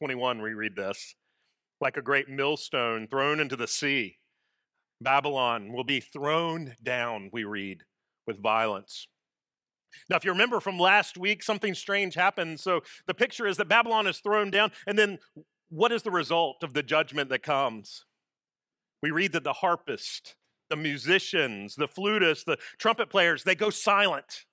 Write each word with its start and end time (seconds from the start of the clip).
21, 0.00 0.40
we 0.40 0.54
read 0.54 0.76
this 0.76 1.14
like 1.80 1.96
a 1.96 2.02
great 2.02 2.28
millstone 2.28 3.06
thrown 3.06 3.40
into 3.40 3.56
the 3.56 3.66
sea. 3.66 4.18
Babylon 5.00 5.72
will 5.72 5.84
be 5.84 6.00
thrown 6.00 6.74
down, 6.82 7.30
we 7.32 7.44
read, 7.44 7.84
with 8.26 8.42
violence. 8.42 9.08
Now, 10.08 10.16
if 10.16 10.24
you 10.24 10.30
remember 10.30 10.60
from 10.60 10.78
last 10.78 11.16
week, 11.16 11.42
something 11.42 11.74
strange 11.74 12.14
happened. 12.14 12.60
So 12.60 12.82
the 13.06 13.14
picture 13.14 13.46
is 13.46 13.56
that 13.56 13.68
Babylon 13.68 14.06
is 14.06 14.18
thrown 14.18 14.50
down, 14.50 14.72
and 14.86 14.98
then 14.98 15.18
what 15.68 15.90
is 15.90 16.02
the 16.02 16.10
result 16.10 16.62
of 16.62 16.74
the 16.74 16.82
judgment 16.82 17.30
that 17.30 17.42
comes? 17.42 18.04
We 19.02 19.10
read 19.10 19.32
that 19.32 19.44
the 19.44 19.54
harpist, 19.54 20.36
the 20.68 20.76
musicians, 20.76 21.76
the 21.76 21.88
flutists, 21.88 22.44
the 22.44 22.58
trumpet 22.78 23.08
players, 23.08 23.44
they 23.44 23.54
go 23.54 23.70
silent. 23.70 24.44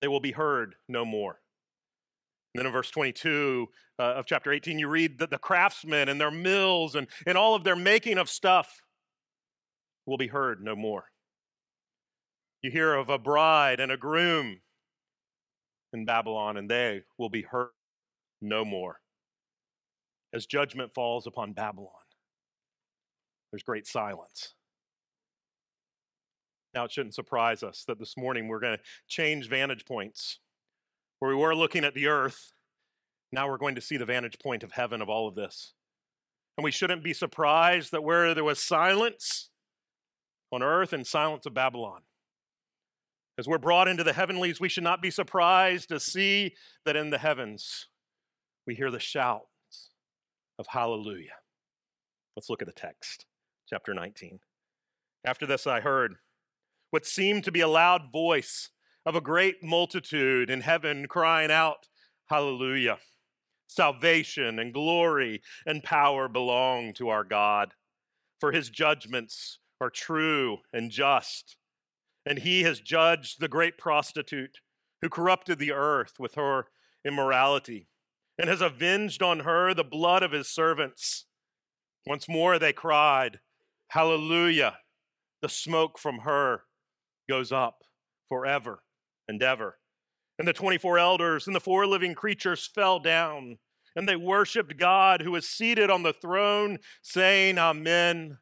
They 0.00 0.08
will 0.08 0.20
be 0.20 0.32
heard 0.32 0.76
no 0.88 1.04
more. 1.04 1.41
And 2.54 2.60
then 2.60 2.66
in 2.66 2.72
verse 2.72 2.90
22 2.90 3.68
uh, 3.98 4.02
of 4.02 4.26
chapter 4.26 4.52
18, 4.52 4.78
you 4.78 4.88
read 4.88 5.18
that 5.18 5.30
the 5.30 5.38
craftsmen 5.38 6.08
and 6.08 6.20
their 6.20 6.30
mills 6.30 6.94
and, 6.94 7.06
and 7.26 7.38
all 7.38 7.54
of 7.54 7.64
their 7.64 7.76
making 7.76 8.18
of 8.18 8.28
stuff 8.28 8.82
will 10.06 10.18
be 10.18 10.26
heard 10.26 10.62
no 10.62 10.76
more. 10.76 11.04
You 12.62 12.70
hear 12.70 12.94
of 12.94 13.08
a 13.08 13.18
bride 13.18 13.80
and 13.80 13.90
a 13.90 13.96
groom 13.96 14.60
in 15.92 16.04
Babylon, 16.04 16.56
and 16.56 16.70
they 16.70 17.02
will 17.18 17.28
be 17.28 17.42
heard 17.42 17.70
no 18.40 18.64
more. 18.64 19.00
As 20.32 20.46
judgment 20.46 20.92
falls 20.94 21.26
upon 21.26 21.52
Babylon, 21.52 21.90
there's 23.50 23.62
great 23.62 23.86
silence. 23.86 24.54
Now, 26.74 26.84
it 26.84 26.92
shouldn't 26.92 27.14
surprise 27.14 27.62
us 27.62 27.84
that 27.86 27.98
this 27.98 28.16
morning 28.16 28.48
we're 28.48 28.60
going 28.60 28.78
to 28.78 28.82
change 29.06 29.48
vantage 29.48 29.84
points. 29.84 30.38
Where 31.22 31.30
we 31.30 31.40
were 31.40 31.54
looking 31.54 31.84
at 31.84 31.94
the 31.94 32.08
earth, 32.08 32.52
now 33.30 33.48
we're 33.48 33.56
going 33.56 33.76
to 33.76 33.80
see 33.80 33.96
the 33.96 34.04
vantage 34.04 34.40
point 34.40 34.64
of 34.64 34.72
heaven 34.72 35.00
of 35.00 35.08
all 35.08 35.28
of 35.28 35.36
this. 35.36 35.72
And 36.58 36.64
we 36.64 36.72
shouldn't 36.72 37.04
be 37.04 37.12
surprised 37.12 37.92
that 37.92 38.02
where 38.02 38.34
there 38.34 38.42
was 38.42 38.58
silence 38.58 39.50
on 40.50 40.64
earth 40.64 40.92
and 40.92 41.06
silence 41.06 41.46
of 41.46 41.54
Babylon, 41.54 42.00
as 43.38 43.46
we're 43.46 43.58
brought 43.58 43.86
into 43.86 44.02
the 44.02 44.14
heavenlies, 44.14 44.58
we 44.58 44.68
should 44.68 44.82
not 44.82 45.00
be 45.00 45.12
surprised 45.12 45.90
to 45.90 46.00
see 46.00 46.56
that 46.84 46.96
in 46.96 47.10
the 47.10 47.18
heavens 47.18 47.86
we 48.66 48.74
hear 48.74 48.90
the 48.90 48.98
shouts 48.98 49.90
of 50.58 50.66
hallelujah. 50.66 51.36
Let's 52.34 52.50
look 52.50 52.62
at 52.62 52.66
the 52.66 52.72
text, 52.72 53.26
chapter 53.70 53.94
19. 53.94 54.40
After 55.24 55.46
this, 55.46 55.68
I 55.68 55.82
heard 55.82 56.16
what 56.90 57.06
seemed 57.06 57.44
to 57.44 57.52
be 57.52 57.60
a 57.60 57.68
loud 57.68 58.10
voice 58.10 58.70
of 59.04 59.16
a 59.16 59.20
great 59.20 59.62
multitude 59.62 60.50
in 60.50 60.60
heaven 60.60 61.06
crying 61.06 61.50
out, 61.50 61.88
Hallelujah. 62.26 62.98
Salvation 63.66 64.58
and 64.58 64.72
glory 64.72 65.42
and 65.66 65.82
power 65.82 66.28
belong 66.28 66.92
to 66.94 67.08
our 67.08 67.24
God, 67.24 67.74
for 68.38 68.52
his 68.52 68.70
judgments 68.70 69.58
are 69.80 69.90
true 69.90 70.58
and 70.72 70.90
just 70.90 71.56
and 72.24 72.40
he 72.40 72.62
has 72.62 72.80
judged 72.80 73.40
the 73.40 73.48
great 73.48 73.78
prostitute 73.78 74.58
who 75.00 75.08
corrupted 75.08 75.58
the 75.58 75.72
earth 75.72 76.14
with 76.18 76.34
her 76.34 76.66
immorality 77.04 77.88
and 78.38 78.48
has 78.48 78.60
avenged 78.60 79.22
on 79.22 79.40
her 79.40 79.74
the 79.74 79.84
blood 79.84 80.22
of 80.22 80.32
his 80.32 80.48
servants. 80.48 81.26
Once 82.06 82.28
more 82.28 82.58
they 82.58 82.72
cried, 82.72 83.40
Hallelujah! 83.88 84.78
The 85.42 85.48
smoke 85.48 85.98
from 85.98 86.20
her 86.20 86.62
goes 87.28 87.52
up 87.52 87.82
forever 88.28 88.82
and 89.28 89.42
ever. 89.42 89.78
And 90.38 90.48
the 90.48 90.52
24 90.52 90.98
elders 90.98 91.46
and 91.46 91.54
the 91.54 91.60
four 91.60 91.86
living 91.86 92.14
creatures 92.14 92.66
fell 92.66 92.98
down, 92.98 93.58
and 93.94 94.08
they 94.08 94.16
worshiped 94.16 94.76
God 94.78 95.22
who 95.22 95.34
is 95.36 95.48
seated 95.48 95.90
on 95.90 96.02
the 96.02 96.12
throne, 96.12 96.78
saying, 97.02 97.58
Amen, 97.58 98.38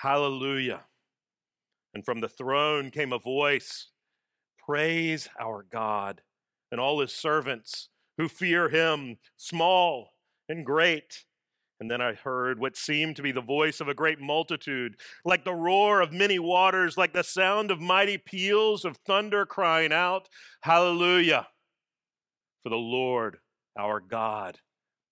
Hallelujah. 0.00 0.84
And 1.92 2.04
from 2.06 2.20
the 2.20 2.28
throne 2.28 2.90
came 2.90 3.12
a 3.12 3.18
voice 3.18 3.88
Praise 4.64 5.28
our 5.38 5.62
God 5.70 6.22
and 6.70 6.80
all 6.80 7.00
his 7.00 7.12
servants 7.12 7.88
who 8.16 8.28
fear 8.28 8.68
him, 8.70 9.18
small 9.36 10.14
and 10.48 10.64
great. 10.64 11.24
And 11.80 11.90
then 11.90 12.02
I 12.02 12.12
heard 12.12 12.60
what 12.60 12.76
seemed 12.76 13.16
to 13.16 13.22
be 13.22 13.32
the 13.32 13.40
voice 13.40 13.80
of 13.80 13.88
a 13.88 13.94
great 13.94 14.20
multitude, 14.20 14.96
like 15.24 15.44
the 15.44 15.54
roar 15.54 16.02
of 16.02 16.12
many 16.12 16.38
waters, 16.38 16.98
like 16.98 17.14
the 17.14 17.24
sound 17.24 17.70
of 17.70 17.80
mighty 17.80 18.18
peals 18.18 18.84
of 18.84 18.98
thunder 18.98 19.46
crying 19.46 19.92
out, 19.92 20.28
Hallelujah! 20.60 21.48
For 22.62 22.68
the 22.68 22.76
Lord 22.76 23.38
our 23.78 23.98
God, 23.98 24.58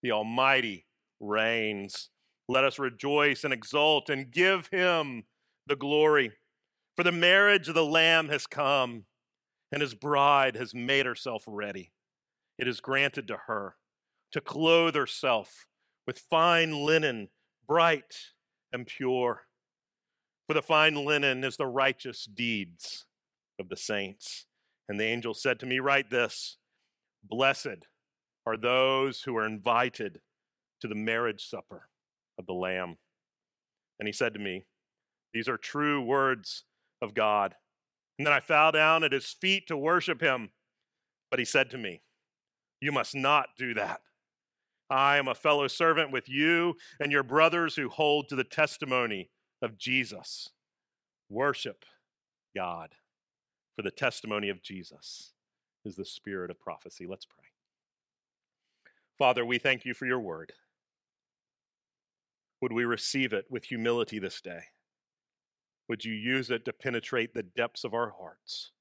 the 0.03 0.13
Almighty, 0.13 0.85
reigns. 1.21 2.11
Let 2.49 2.65
us 2.65 2.79
rejoice 2.79 3.45
and 3.45 3.53
exult 3.53 4.11
and 4.11 4.31
give 4.31 4.69
him 4.69 5.25
the 5.67 5.77
glory. 5.77 6.33
For 6.97 7.03
the 7.03 7.13
marriage 7.13 7.69
of 7.69 7.75
the 7.75 7.85
Lamb 7.85 8.29
has 8.29 8.47
come, 8.47 9.05
and 9.73 9.81
his 9.81 9.95
bride 9.95 10.57
has 10.57 10.75
made 10.75 11.07
herself 11.07 11.45
ready. 11.47 11.93
It 12.59 12.69
is 12.69 12.81
granted 12.81 13.27
to 13.29 13.39
her 13.47 13.77
to 14.33 14.41
clothe 14.43 14.95
herself 14.95 15.67
with 16.09 16.19
fine 16.31 16.73
linen, 16.87 17.29
bright 17.67 18.17
and 18.73 18.87
pure. 18.87 19.43
For 20.47 20.55
the 20.55 20.63
fine 20.63 20.95
linen 20.95 21.45
is 21.45 21.59
the 21.59 21.67
righteous 21.67 22.25
deeds 22.25 23.05
of 23.61 23.69
the 23.69 23.77
saints. 23.77 24.47
And 24.89 24.99
the 24.99 25.05
angel 25.05 25.35
said 25.35 25.61
to 25.61 25.67
me, 25.67 25.81
Write 25.81 26.09
this 26.09 26.57
Blessed 27.23 27.89
are 28.47 28.57
those 28.57 29.21
who 29.21 29.37
are 29.37 29.45
invited 29.45 30.23
to 30.81 30.89
the 30.89 30.95
marriage 30.95 31.47
supper 31.47 31.91
of 32.39 32.47
the 32.47 32.55
Lamb. 32.55 32.97
And 34.01 34.07
he 34.07 34.13
said 34.15 34.33
to 34.33 34.41
me, 34.41 34.65
These 35.35 35.47
are 35.47 35.59
true 35.59 36.01
words 36.01 36.65
of 37.03 37.13
God. 37.13 37.55
And 38.19 38.27
then 38.27 38.33
I 38.33 38.41
fell 38.41 38.73
down 38.73 39.05
at 39.05 39.13
his 39.13 39.27
feet 39.27 39.67
to 39.67 39.77
worship 39.77 40.23
him. 40.23 40.53
But 41.31 41.39
he 41.39 41.45
said 41.45 41.69
to 41.73 41.77
me, 41.77 42.01
You 42.81 42.93
must 42.93 43.15
not 43.15 43.49
do 43.59 43.75
that. 43.75 44.01
I 44.91 45.19
am 45.19 45.29
a 45.29 45.35
fellow 45.35 45.69
servant 45.69 46.11
with 46.11 46.29
you 46.29 46.77
and 46.99 47.13
your 47.13 47.23
brothers 47.23 47.77
who 47.77 47.89
hold 47.89 48.29
to 48.29 48.37
the 48.37 48.45
testimony 48.45 49.31
of 49.61 49.77
Jesus. 49.77 50.51
Worship 51.29 51.85
God, 52.57 52.95
for 53.77 53.83
the 53.83 53.91
testimony 53.91 54.49
of 54.49 54.63
Jesus 54.63 55.33
is 55.85 55.97
the 55.97 56.05
spirit 56.05 56.51
of 56.51 56.59
prophecy. 56.59 57.07
Let's 57.07 57.27
pray. 57.27 57.45
Father, 59.19 59.45
we 59.45 59.59
thank 59.59 59.85
you 59.85 59.95
for 59.95 60.07
your 60.07 60.21
word. 60.21 60.53
Would 62.61 62.73
we 62.73 62.85
receive 62.85 63.33
it 63.33 63.47
with 63.51 63.65
humility 63.65 64.19
this 64.19 64.41
day? 64.41 64.61
Would 65.89 66.05
you 66.05 66.13
use 66.13 66.51
it 66.51 66.65
to 66.65 66.73
penetrate 66.73 67.35
the 67.35 67.43
depths 67.43 67.85
of 67.85 67.95
our 67.95 68.13
hearts 68.19 68.73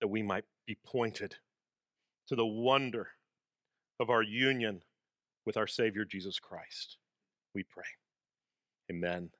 that 0.00 0.08
we 0.08 0.22
might 0.22 0.44
be 0.66 0.76
pointed 0.84 1.36
to 2.28 2.36
the 2.36 2.46
wonder 2.46 3.08
of 3.98 4.10
our 4.10 4.22
union 4.22 4.82
with 5.50 5.56
our 5.56 5.66
Savior 5.66 6.04
Jesus 6.04 6.38
Christ? 6.38 6.96
We 7.56 7.64
pray. 7.64 7.82
Amen. 8.88 9.30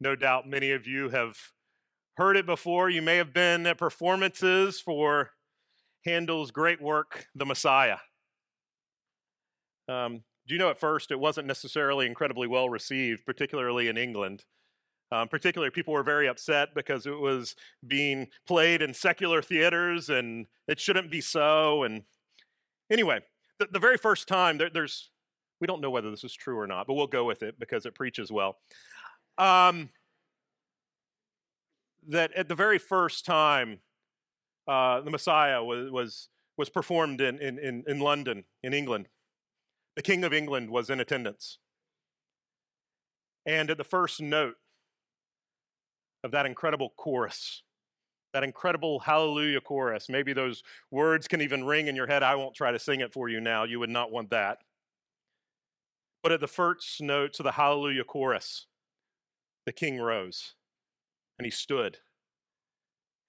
No 0.00 0.16
doubt 0.16 0.48
many 0.48 0.72
of 0.72 0.88
you 0.88 1.10
have 1.10 1.36
heard 2.16 2.36
it 2.36 2.46
before. 2.46 2.90
You 2.90 3.00
may 3.00 3.16
have 3.16 3.32
been 3.32 3.64
at 3.64 3.78
performances 3.78 4.80
for 4.80 5.30
Handel's 6.04 6.50
great 6.50 6.82
work, 6.82 7.26
The 7.32 7.46
Messiah. 7.46 7.98
Um, 9.88 10.24
do 10.48 10.54
you 10.54 10.58
know 10.58 10.70
at 10.70 10.80
first 10.80 11.12
it 11.12 11.20
wasn't 11.20 11.46
necessarily 11.46 12.04
incredibly 12.04 12.48
well 12.48 12.68
received, 12.68 13.24
particularly 13.24 13.86
in 13.86 13.96
England? 13.96 14.46
Um, 15.12 15.28
particularly, 15.28 15.70
people 15.70 15.94
were 15.94 16.02
very 16.02 16.26
upset 16.26 16.70
because 16.74 17.06
it 17.06 17.20
was 17.20 17.54
being 17.86 18.26
played 18.48 18.82
in 18.82 18.94
secular 18.94 19.42
theaters 19.42 20.08
and 20.08 20.46
it 20.66 20.80
shouldn't 20.80 21.12
be 21.12 21.20
so. 21.20 21.84
And 21.84 22.02
anyway, 22.90 23.20
the, 23.58 23.68
the 23.72 23.78
very 23.78 23.96
first 23.96 24.28
time, 24.28 24.58
there, 24.58 24.70
there's, 24.70 25.10
we 25.60 25.66
don't 25.66 25.80
know 25.80 25.90
whether 25.90 26.10
this 26.10 26.24
is 26.24 26.34
true 26.34 26.58
or 26.58 26.66
not, 26.66 26.86
but 26.86 26.94
we'll 26.94 27.06
go 27.06 27.24
with 27.24 27.42
it 27.42 27.58
because 27.58 27.86
it 27.86 27.94
preaches 27.94 28.30
well. 28.30 28.58
Um, 29.38 29.90
that 32.08 32.32
at 32.34 32.48
the 32.48 32.54
very 32.54 32.78
first 32.78 33.26
time 33.26 33.80
uh, 34.68 35.00
the 35.00 35.10
Messiah 35.10 35.62
was, 35.62 35.90
was, 35.90 36.28
was 36.56 36.68
performed 36.68 37.20
in, 37.20 37.38
in, 37.38 37.84
in 37.86 38.00
London, 38.00 38.44
in 38.62 38.72
England, 38.72 39.08
the 39.96 40.02
King 40.02 40.24
of 40.24 40.32
England 40.32 40.70
was 40.70 40.90
in 40.90 41.00
attendance. 41.00 41.58
And 43.44 43.70
at 43.70 43.78
the 43.78 43.84
first 43.84 44.20
note, 44.20 44.56
of 46.26 46.32
that 46.32 46.44
incredible 46.44 46.92
chorus, 46.96 47.62
that 48.36 48.44
incredible 48.44 48.98
hallelujah 48.98 49.62
chorus. 49.62 50.10
Maybe 50.10 50.34
those 50.34 50.62
words 50.90 51.26
can 51.26 51.40
even 51.40 51.64
ring 51.64 51.86
in 51.86 51.96
your 51.96 52.06
head. 52.06 52.22
I 52.22 52.34
won't 52.34 52.54
try 52.54 52.70
to 52.70 52.78
sing 52.78 53.00
it 53.00 53.10
for 53.10 53.30
you 53.30 53.40
now. 53.40 53.64
You 53.64 53.78
would 53.78 53.88
not 53.88 54.12
want 54.12 54.28
that. 54.28 54.58
But 56.22 56.32
at 56.32 56.40
the 56.40 56.46
first 56.46 57.00
notes 57.00 57.40
of 57.40 57.44
the 57.44 57.52
hallelujah 57.52 58.04
chorus, 58.04 58.66
the 59.64 59.72
king 59.72 59.98
rose 59.98 60.52
and 61.38 61.46
he 61.46 61.50
stood. 61.50 61.96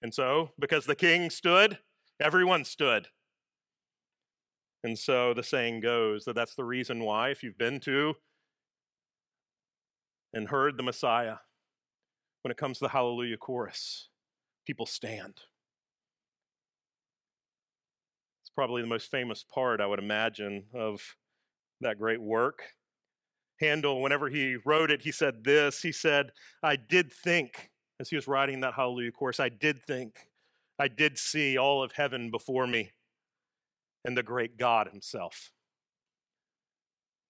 And 0.02 0.12
so, 0.12 0.50
because 0.58 0.84
the 0.84 0.94
king 0.94 1.30
stood, 1.30 1.78
everyone 2.20 2.66
stood. 2.66 3.08
And 4.84 4.98
so 4.98 5.32
the 5.32 5.42
saying 5.42 5.80
goes 5.80 6.26
that 6.26 6.34
that's 6.34 6.54
the 6.54 6.64
reason 6.64 7.02
why, 7.02 7.30
if 7.30 7.42
you've 7.42 7.56
been 7.56 7.80
to 7.80 8.16
and 10.34 10.48
heard 10.48 10.76
the 10.76 10.82
Messiah, 10.82 11.36
when 12.42 12.50
it 12.50 12.58
comes 12.58 12.76
to 12.76 12.84
the 12.84 12.90
Hallelujah 12.90 13.38
chorus, 13.38 14.10
people 14.68 14.84
stand. 14.84 15.32
It's 18.42 18.50
probably 18.54 18.82
the 18.82 18.88
most 18.88 19.10
famous 19.10 19.42
part, 19.42 19.80
I 19.80 19.86
would 19.86 19.98
imagine, 19.98 20.64
of 20.74 21.16
that 21.80 21.98
great 21.98 22.20
work. 22.20 22.74
Handel, 23.60 24.02
whenever 24.02 24.28
he 24.28 24.56
wrote 24.66 24.90
it, 24.90 25.00
he 25.00 25.10
said 25.10 25.42
this. 25.42 25.80
He 25.80 25.90
said, 25.90 26.32
I 26.62 26.76
did 26.76 27.10
think, 27.10 27.70
as 27.98 28.10
he 28.10 28.16
was 28.16 28.28
writing 28.28 28.60
that 28.60 28.74
Hallelujah 28.74 29.12
chorus, 29.12 29.40
I 29.40 29.48
did 29.48 29.82
think, 29.86 30.28
I 30.78 30.88
did 30.88 31.16
see 31.16 31.56
all 31.56 31.82
of 31.82 31.92
heaven 31.92 32.30
before 32.30 32.66
me 32.66 32.92
and 34.04 34.18
the 34.18 34.22
great 34.22 34.58
God 34.58 34.88
Himself. 34.88 35.50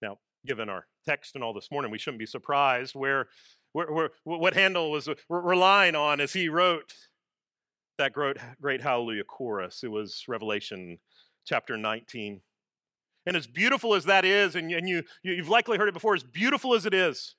Now, 0.01 0.17
given 0.45 0.67
our 0.67 0.87
text 1.07 1.35
and 1.35 1.43
all 1.43 1.53
this 1.53 1.71
morning, 1.71 1.89
we 1.89 1.99
shouldn't 1.99 2.19
be 2.19 2.25
surprised 2.25 2.95
where, 2.95 3.29
where, 3.71 3.89
where 3.89 4.09
what 4.23 4.55
Handel 4.55 4.91
was 4.91 5.07
relying 5.29 5.95
on 5.95 6.19
as 6.19 6.33
he 6.33 6.49
wrote 6.49 6.93
that 7.99 8.13
great, 8.13 8.37
great 8.59 8.81
Hallelujah 8.81 9.25
chorus. 9.25 9.83
It 9.83 9.91
was 9.91 10.23
Revelation 10.27 10.97
chapter 11.45 11.77
19. 11.77 12.41
And 13.25 13.37
as 13.37 13.45
beautiful 13.45 13.93
as 13.93 14.05
that 14.05 14.25
is, 14.25 14.55
and, 14.55 14.71
and 14.71 14.89
you, 14.89 15.03
you've 15.21 15.49
likely 15.49 15.77
heard 15.77 15.89
it 15.89 15.93
before, 15.93 16.15
as 16.15 16.23
beautiful 16.23 16.73
as 16.73 16.85
it 16.85 16.93
is, 16.93 17.35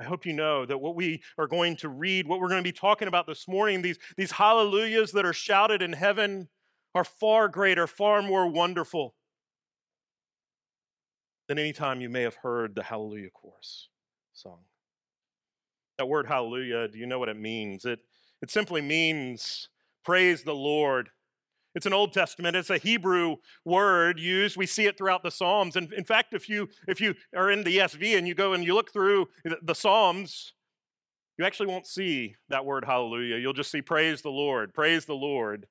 I 0.00 0.04
hope 0.04 0.24
you 0.24 0.32
know 0.32 0.64
that 0.64 0.78
what 0.78 0.94
we 0.94 1.22
are 1.36 1.48
going 1.48 1.76
to 1.78 1.88
read, 1.88 2.28
what 2.28 2.40
we're 2.40 2.48
going 2.48 2.62
to 2.62 2.68
be 2.68 2.72
talking 2.72 3.08
about 3.08 3.26
this 3.26 3.48
morning, 3.48 3.82
these, 3.82 3.98
these 4.16 4.32
hallelujahs 4.32 5.12
that 5.12 5.26
are 5.26 5.32
shouted 5.32 5.82
in 5.82 5.92
heaven, 5.92 6.48
are 6.94 7.04
far 7.04 7.48
greater, 7.48 7.86
far 7.86 8.22
more 8.22 8.46
wonderful 8.46 9.14
than 11.48 11.58
any 11.58 11.72
time 11.72 12.00
you 12.00 12.08
may 12.08 12.22
have 12.22 12.36
heard 12.36 12.74
the 12.74 12.82
Hallelujah 12.84 13.30
chorus 13.30 13.88
song. 14.32 14.60
That 15.98 16.06
word 16.06 16.26
hallelujah, 16.26 16.86
do 16.86 16.98
you 16.98 17.06
know 17.06 17.18
what 17.18 17.28
it 17.28 17.38
means? 17.38 17.84
It, 17.84 17.98
it 18.42 18.50
simply 18.50 18.80
means 18.80 19.68
praise 20.04 20.42
the 20.42 20.54
Lord. 20.54 21.10
It's 21.74 21.86
an 21.86 21.92
Old 21.92 22.12
Testament, 22.12 22.56
it's 22.56 22.70
a 22.70 22.78
Hebrew 22.78 23.36
word 23.64 24.18
used. 24.18 24.56
We 24.56 24.66
see 24.66 24.86
it 24.86 24.96
throughout 24.96 25.22
the 25.22 25.30
Psalms. 25.30 25.76
And 25.76 25.92
in 25.92 26.04
fact, 26.04 26.34
if 26.34 26.48
you 26.48 26.68
if 26.86 27.00
you 27.00 27.14
are 27.36 27.50
in 27.50 27.62
the 27.62 27.78
ESV 27.78 28.16
and 28.16 28.26
you 28.26 28.34
go 28.34 28.52
and 28.52 28.64
you 28.64 28.74
look 28.74 28.92
through 28.92 29.28
the 29.62 29.74
Psalms, 29.74 30.54
you 31.38 31.44
actually 31.44 31.68
won't 31.68 31.86
see 31.86 32.36
that 32.48 32.64
word 32.64 32.84
hallelujah. 32.84 33.36
You'll 33.36 33.52
just 33.52 33.70
see 33.70 33.82
praise 33.82 34.22
the 34.22 34.30
Lord, 34.30 34.74
praise 34.74 35.04
the 35.04 35.14
Lord 35.14 35.66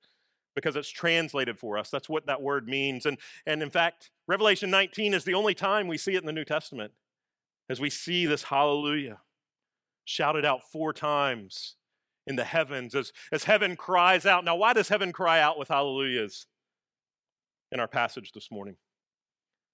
because 0.56 0.76
it's 0.76 0.90
translated 0.90 1.60
for 1.60 1.78
us. 1.78 1.92
That's 1.92 2.10
what 2.10 2.26
that 2.26 2.42
word 2.42 2.68
means. 2.68 3.06
And, 3.06 3.20
and 3.46 3.62
in 3.62 3.70
fact, 3.70 4.10
Revelation 4.28 4.72
19 4.72 5.14
is 5.14 5.24
the 5.24 5.36
only 5.36 5.54
time 5.54 5.88
we 5.88 6.00
see 6.00 6.16
it 6.16 6.22
in 6.22 6.26
the 6.26 6.32
New 6.32 6.46
Testament 6.46 6.94
as 7.70 7.80
we 7.80 7.92
see 7.92 8.26
this 8.26 8.44
hallelujah 8.44 9.20
shouted 10.04 10.46
out 10.46 10.64
four 10.64 10.94
times 10.94 11.76
in 12.28 12.36
the 12.36 12.44
heavens 12.44 12.94
as, 12.94 13.12
as 13.32 13.46
heaven 13.46 13.76
cries 13.76 14.26
out. 14.26 14.44
Now, 14.44 14.56
why 14.56 14.74
does 14.74 14.90
heaven 14.90 15.12
cry 15.12 15.40
out 15.40 15.58
with 15.58 15.70
hallelujahs 15.70 16.46
in 17.72 17.80
our 17.80 17.88
passage 17.88 18.34
this 18.34 18.52
morning? 18.52 18.76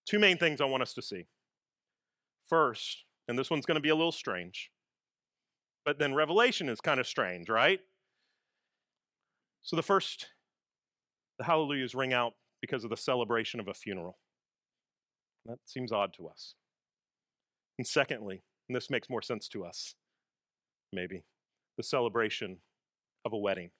Two 0.08 0.20
main 0.20 0.38
things 0.38 0.62
I 0.62 0.66
want 0.66 0.84
us 0.84 0.94
to 0.94 1.02
see. 1.02 1.26
First, 2.48 3.04
and 3.28 3.38
this 3.38 3.50
one's 3.50 3.66
going 3.66 3.76
to 3.76 3.82
be 3.82 3.90
a 3.90 3.96
little 3.96 4.12
strange, 4.12 4.70
but 5.84 5.98
then 5.98 6.14
Revelation 6.14 6.70
is 6.70 6.80
kind 6.80 7.00
of 7.00 7.08
strange, 7.08 7.50
right? 7.50 7.80
So, 9.64 9.76
the 9.76 9.84
first 9.84 10.28
the 11.38 11.46
hallelujahs 11.46 11.96
ring 11.96 12.14
out 12.14 12.34
because 12.62 12.84
of 12.84 12.90
the 12.90 12.98
celebration 12.98 13.60
of 13.60 13.68
a 13.68 13.74
funeral. 13.74 14.18
That 15.46 15.58
seems 15.66 15.92
odd 15.92 16.14
to 16.18 16.28
us. 16.28 16.56
And 17.78 17.88
secondly, 17.88 18.44
and 18.70 18.76
this 18.76 18.90
makes 18.90 19.10
more 19.10 19.22
sense 19.22 19.48
to 19.50 19.66
us, 19.66 19.96
maybe, 20.94 21.24
the 21.78 21.84
celebration 21.84 22.58
of 23.25 23.34
a 23.34 23.38
wedding. 23.38 23.72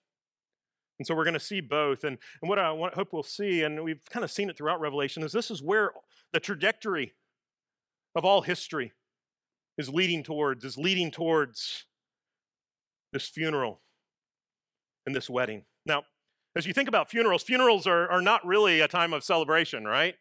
And 1.00 1.08
so 1.08 1.16
we're 1.16 1.24
going 1.24 1.34
to 1.34 1.40
see 1.40 1.60
both. 1.60 2.04
And, 2.04 2.18
and 2.42 2.50
what 2.50 2.60
I 2.60 2.72
want, 2.72 2.94
hope 2.94 3.10
we'll 3.12 3.24
see, 3.24 3.64
and 3.64 3.84
we've 3.84 4.04
kind 4.10 4.24
of 4.24 4.32
seen 4.32 4.50
it 4.50 4.58
throughout 4.58 4.80
Revelation, 4.80 5.24
is 5.24 5.32
this 5.32 5.52
is 5.52 5.62
where 5.62 5.92
the 6.32 6.40
trajectory 6.40 7.14
of 8.16 8.24
all 8.24 8.42
history 8.42 8.94
is 9.78 9.90
leading 9.90 10.24
towards, 10.24 10.64
is 10.64 10.78
leading 10.78 11.10
towards 11.12 11.86
this 13.12 13.28
funeral 13.28 13.82
and 15.06 15.16
this 15.16 15.30
wedding. 15.30 15.64
Now, 15.86 16.04
as 16.56 16.68
you 16.68 16.74
think 16.74 16.88
about 16.88 17.10
funerals, 17.10 17.44
funerals 17.44 17.88
are, 17.88 18.10
are 18.10 18.22
not 18.22 18.46
really 18.46 18.80
a 18.80 18.88
time 18.88 19.14
of 19.14 19.24
celebration, 19.24 19.86
right? 19.86 20.16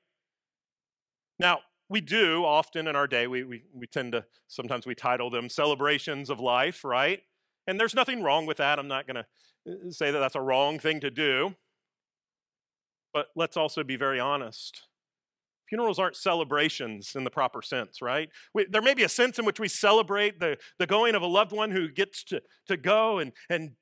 Now, 1.38 1.60
we 1.90 2.00
do 2.00 2.44
often 2.44 2.88
in 2.88 2.96
our 2.96 3.06
day, 3.06 3.26
we, 3.26 3.44
we, 3.44 3.64
we 3.74 3.86
tend 3.86 4.12
to, 4.12 4.24
sometimes 4.48 4.86
we 4.86 4.94
title 4.94 5.28
them 5.28 5.50
celebrations 5.50 6.30
of 6.30 6.40
life, 6.40 6.84
right? 6.84 7.20
And 7.66 7.78
there's 7.78 7.94
nothing 7.94 8.22
wrong 8.22 8.46
with 8.46 8.56
that. 8.58 8.78
I'm 8.78 8.88
not 8.88 9.06
going 9.06 9.16
to 9.16 9.26
uh, 9.70 9.90
say 9.90 10.10
that 10.10 10.18
that's 10.18 10.34
a 10.34 10.40
wrong 10.40 10.78
thing 10.78 11.00
to 11.00 11.10
do. 11.10 11.54
But 13.12 13.26
let's 13.36 13.56
also 13.56 13.84
be 13.84 13.96
very 13.96 14.18
honest. 14.18 14.82
Funerals 15.68 15.98
aren't 15.98 16.16
celebrations 16.16 17.12
in 17.14 17.24
the 17.24 17.30
proper 17.30 17.62
sense, 17.62 18.02
right? 18.02 18.28
We, 18.54 18.66
there 18.68 18.82
may 18.82 18.94
be 18.94 19.04
a 19.04 19.08
sense 19.08 19.38
in 19.38 19.44
which 19.44 19.60
we 19.60 19.68
celebrate 19.68 20.40
the, 20.40 20.58
the 20.78 20.86
going 20.86 21.14
of 21.14 21.22
a 21.22 21.26
loved 21.26 21.52
one 21.52 21.70
who 21.70 21.88
gets 21.88 22.24
to, 22.24 22.42
to 22.68 22.76
go 22.76 23.18
and, 23.18 23.32
and 23.48 23.72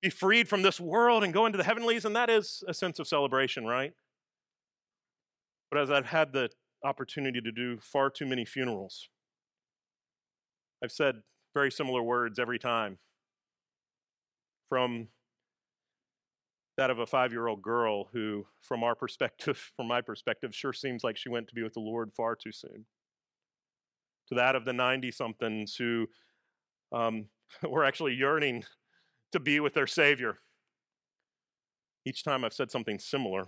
be 0.00 0.10
freed 0.10 0.48
from 0.48 0.62
this 0.62 0.80
world 0.80 1.22
and 1.22 1.32
go 1.32 1.46
into 1.46 1.58
the 1.58 1.64
heavenlies, 1.64 2.04
and 2.04 2.16
that 2.16 2.28
is 2.28 2.62
a 2.66 2.74
sense 2.74 2.98
of 2.98 3.06
celebration, 3.06 3.66
right? 3.66 3.92
But 5.70 5.80
as 5.80 5.90
I've 5.90 6.06
had 6.06 6.32
the 6.32 6.50
opportunity 6.84 7.40
to 7.40 7.52
do 7.52 7.78
far 7.80 8.10
too 8.10 8.26
many 8.26 8.44
funerals, 8.44 9.08
I've 10.82 10.92
said 10.92 11.16
very 11.54 11.70
similar 11.70 12.02
words 12.02 12.38
every 12.38 12.58
time. 12.58 12.98
From 14.68 15.08
that 16.78 16.90
of 16.90 16.98
a 16.98 17.06
five 17.06 17.32
year 17.32 17.46
old 17.46 17.62
girl 17.62 18.08
who, 18.12 18.46
from 18.62 18.82
our 18.82 18.94
perspective, 18.94 19.72
from 19.76 19.88
my 19.88 20.00
perspective, 20.00 20.54
sure 20.54 20.72
seems 20.72 21.04
like 21.04 21.16
she 21.16 21.28
went 21.28 21.48
to 21.48 21.54
be 21.54 21.62
with 21.62 21.74
the 21.74 21.80
Lord 21.80 22.12
far 22.16 22.34
too 22.34 22.52
soon, 22.52 22.86
to 24.28 24.34
that 24.34 24.56
of 24.56 24.64
the 24.64 24.72
90 24.72 25.10
somethings 25.10 25.76
who 25.76 26.06
um, 26.92 27.26
were 27.68 27.84
actually 27.84 28.14
yearning 28.14 28.64
to 29.32 29.40
be 29.40 29.60
with 29.60 29.74
their 29.74 29.86
Savior. 29.86 30.38
Each 32.04 32.24
time 32.24 32.44
I've 32.44 32.52
said 32.52 32.70
something 32.70 32.98
similar, 32.98 33.44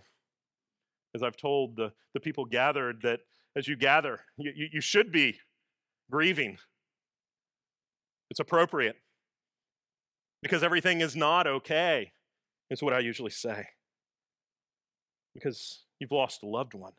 as 1.15 1.23
I've 1.23 1.37
told 1.37 1.77
the, 1.77 1.93
the 2.13 2.21
people 2.21 2.45
gathered 2.45 3.03
that 3.03 3.21
as 3.57 3.69
you 3.69 3.77
gather, 3.77 4.21
you, 4.37 4.53
you, 4.55 4.69
you 4.75 4.81
should 4.81 5.13
be 5.13 5.39
grieving. 6.11 6.59
It's 8.35 8.41
appropriate 8.41 8.97
because 10.43 10.65
everything 10.65 11.01
is 11.01 11.15
not 11.15 11.47
okay, 11.47 12.15
is 12.69 12.83
what 12.83 12.93
I 12.93 12.99
usually 12.99 13.31
say. 13.31 13.69
Because 15.33 15.85
you've 16.01 16.11
lost 16.11 16.43
a 16.43 16.47
loved 16.47 16.75
one. 16.75 16.95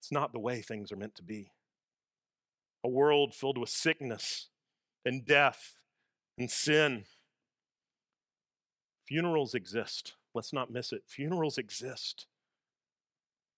It's 0.00 0.10
not 0.10 0.32
the 0.32 0.40
way 0.40 0.60
things 0.60 0.90
are 0.90 0.96
meant 0.96 1.14
to 1.14 1.22
be. 1.22 1.52
A 2.82 2.88
world 2.88 3.32
filled 3.32 3.58
with 3.58 3.68
sickness 3.68 4.48
and 5.04 5.24
death 5.24 5.76
and 6.36 6.50
sin. 6.50 7.04
Funerals 9.06 9.54
exist. 9.54 10.14
Let's 10.34 10.52
not 10.52 10.72
miss 10.72 10.92
it. 10.92 11.04
Funerals 11.06 11.58
exist 11.58 12.26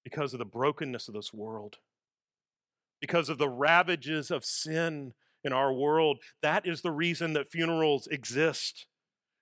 because 0.04 0.35
of 0.35 0.40
the 0.40 0.44
brokenness 0.44 1.09
of 1.09 1.14
this 1.14 1.33
world, 1.33 1.78
because 3.00 3.30
of 3.30 3.38
the 3.38 3.49
ravages 3.49 4.30
of 4.30 4.44
sin 4.44 5.14
in 5.44 5.52
our 5.52 5.72
world. 5.72 6.18
That 6.42 6.66
is 6.66 6.80
the 6.80 6.90
reason 6.90 7.34
that 7.34 7.50
funerals 7.50 8.06
exist. 8.06 8.86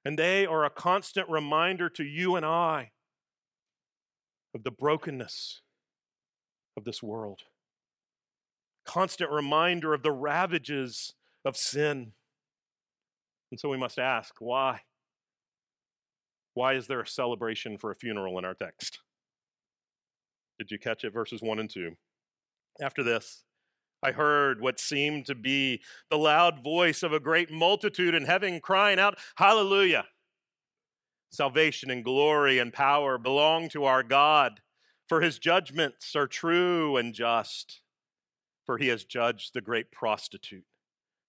And 0.04 0.18
they 0.18 0.44
are 0.46 0.64
a 0.64 0.70
constant 0.70 1.28
reminder 1.28 1.88
to 1.90 2.04
you 2.04 2.34
and 2.36 2.44
I 2.44 2.90
of 4.54 4.64
the 4.64 4.70
brokenness 4.70 5.62
of 6.76 6.84
this 6.84 7.02
world. 7.02 7.40
Constant 8.84 9.30
reminder 9.30 9.94
of 9.94 10.02
the 10.02 10.10
ravages 10.10 11.14
of 11.44 11.56
sin. 11.56 12.12
And 13.50 13.60
so 13.60 13.68
we 13.68 13.76
must 13.76 13.98
ask 13.98 14.34
why? 14.40 14.80
Why 16.54 16.74
is 16.74 16.86
there 16.86 17.00
a 17.00 17.06
celebration 17.06 17.78
for 17.78 17.90
a 17.90 17.94
funeral 17.94 18.38
in 18.38 18.44
our 18.44 18.54
text? 18.54 18.98
Did 20.58 20.70
you 20.70 20.78
catch 20.78 21.04
it? 21.04 21.12
Verses 21.12 21.40
1 21.40 21.58
and 21.60 21.70
2. 21.70 21.92
After 22.80 23.02
this, 23.02 23.44
I 24.02 24.12
heard 24.12 24.60
what 24.60 24.80
seemed 24.80 25.26
to 25.26 25.34
be 25.34 25.80
the 26.10 26.18
loud 26.18 26.62
voice 26.62 27.02
of 27.02 27.12
a 27.12 27.20
great 27.20 27.52
multitude 27.52 28.14
in 28.14 28.24
heaven 28.24 28.60
crying 28.60 28.98
out, 28.98 29.16
Hallelujah! 29.36 30.06
Salvation 31.30 31.90
and 31.90 32.04
glory 32.04 32.58
and 32.58 32.72
power 32.72 33.16
belong 33.16 33.68
to 33.70 33.84
our 33.84 34.02
God, 34.02 34.60
for 35.08 35.20
his 35.20 35.38
judgments 35.38 36.16
are 36.16 36.26
true 36.26 36.96
and 36.96 37.14
just. 37.14 37.80
For 38.66 38.78
he 38.78 38.88
has 38.88 39.04
judged 39.04 39.54
the 39.54 39.60
great 39.60 39.90
prostitute 39.90 40.64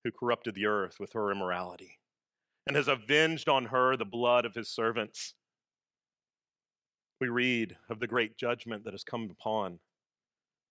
who 0.03 0.11
corrupted 0.11 0.55
the 0.55 0.65
earth 0.65 0.99
with 0.99 1.13
her 1.13 1.31
immorality 1.31 1.99
and 2.67 2.75
has 2.75 2.87
avenged 2.87 3.49
on 3.49 3.65
her 3.65 3.95
the 3.95 4.05
blood 4.05 4.45
of 4.45 4.55
his 4.55 4.69
servants. 4.69 5.35
we 7.19 7.29
read 7.29 7.77
of 7.89 7.99
the 7.99 8.07
great 8.07 8.37
judgment 8.37 8.83
that 8.83 8.93
has 8.93 9.03
come 9.03 9.29
upon 9.31 9.79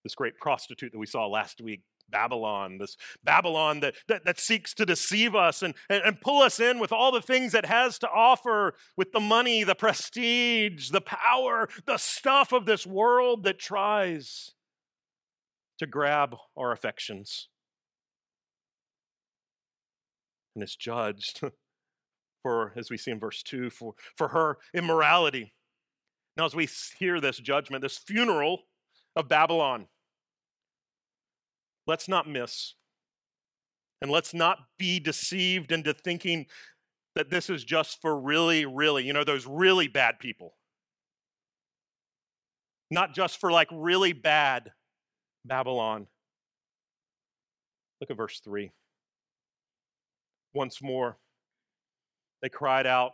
this 0.05 0.15
great 0.15 0.37
prostitute 0.39 0.93
that 0.93 0.99
we 0.99 1.07
saw 1.07 1.27
last 1.27 1.61
week, 1.61 1.83
Babylon, 2.13 2.79
this 2.79 2.97
Babylon 3.25 3.81
that, 3.81 3.95
that, 4.07 4.25
that 4.25 4.39
seeks 4.39 4.73
to 4.75 4.87
deceive 4.87 5.35
us 5.35 5.63
and, 5.63 5.75
and, 5.91 6.03
and 6.05 6.21
pull 6.21 6.43
us 6.43 6.61
in 6.61 6.79
with 6.79 6.93
all 6.93 7.11
the 7.11 7.23
things 7.23 7.55
it 7.55 7.67
has 7.67 7.99
to 8.01 8.09
offer, 8.09 8.75
with 8.97 9.11
the 9.11 9.21
money, 9.21 9.65
the 9.65 9.75
prestige, 9.75 10.91
the 10.91 11.01
power, 11.01 11.69
the 11.87 11.97
stuff 11.97 12.53
of 12.53 12.67
this 12.67 12.87
world 12.87 13.43
that 13.43 13.59
tries 13.59 14.53
to 15.79 15.87
grab 15.87 16.37
our 16.57 16.71
affections. 16.71 17.49
And 20.55 20.63
is 20.63 20.77
judged 20.77 21.41
for, 22.43 22.73
as 22.77 22.91
we 22.91 22.97
see 22.97 23.11
in 23.11 23.19
verse 23.19 23.43
2, 23.43 23.71
for, 23.71 23.95
for 24.17 24.29
her 24.29 24.59
immorality. 24.75 25.55
Now, 26.37 26.45
as 26.45 26.55
we 26.55 26.69
hear 26.99 27.21
this 27.21 27.39
judgment, 27.39 27.83
this 27.83 27.99
funeral 27.99 28.63
of 29.17 29.29
Babylon, 29.29 29.87
let's 31.87 32.09
not 32.09 32.29
miss 32.29 32.75
and 34.01 34.11
let's 34.11 34.35
not 34.35 34.59
be 34.79 34.99
deceived 34.99 35.71
into 35.71 35.95
thinking 35.95 36.47
that 37.15 37.31
this 37.31 37.49
is 37.49 37.63
just 37.65 38.01
for 38.01 38.19
really, 38.19 38.65
really, 38.65 39.05
you 39.05 39.13
know, 39.13 39.25
those 39.25 39.47
really 39.47 39.87
bad 39.87 40.19
people. 40.19 40.55
Not 42.91 43.15
just 43.15 43.39
for 43.41 43.53
like 43.53 43.69
really 43.71 44.13
bad 44.13 44.73
Babylon. 45.45 46.07
Look 48.01 48.11
at 48.11 48.17
verse 48.17 48.41
3. 48.41 48.73
Once 50.55 50.83
more, 50.83 51.19
they 52.43 52.49
cried 52.49 52.87
out, 52.87 53.13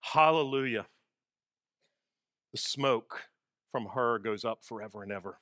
Hallelujah. 0.00 0.86
The 2.52 2.58
smoke 2.58 3.22
from 3.72 3.86
her 3.94 4.18
goes 4.18 4.44
up 4.44 4.62
forever 4.62 5.02
and 5.02 5.10
ever. 5.10 5.38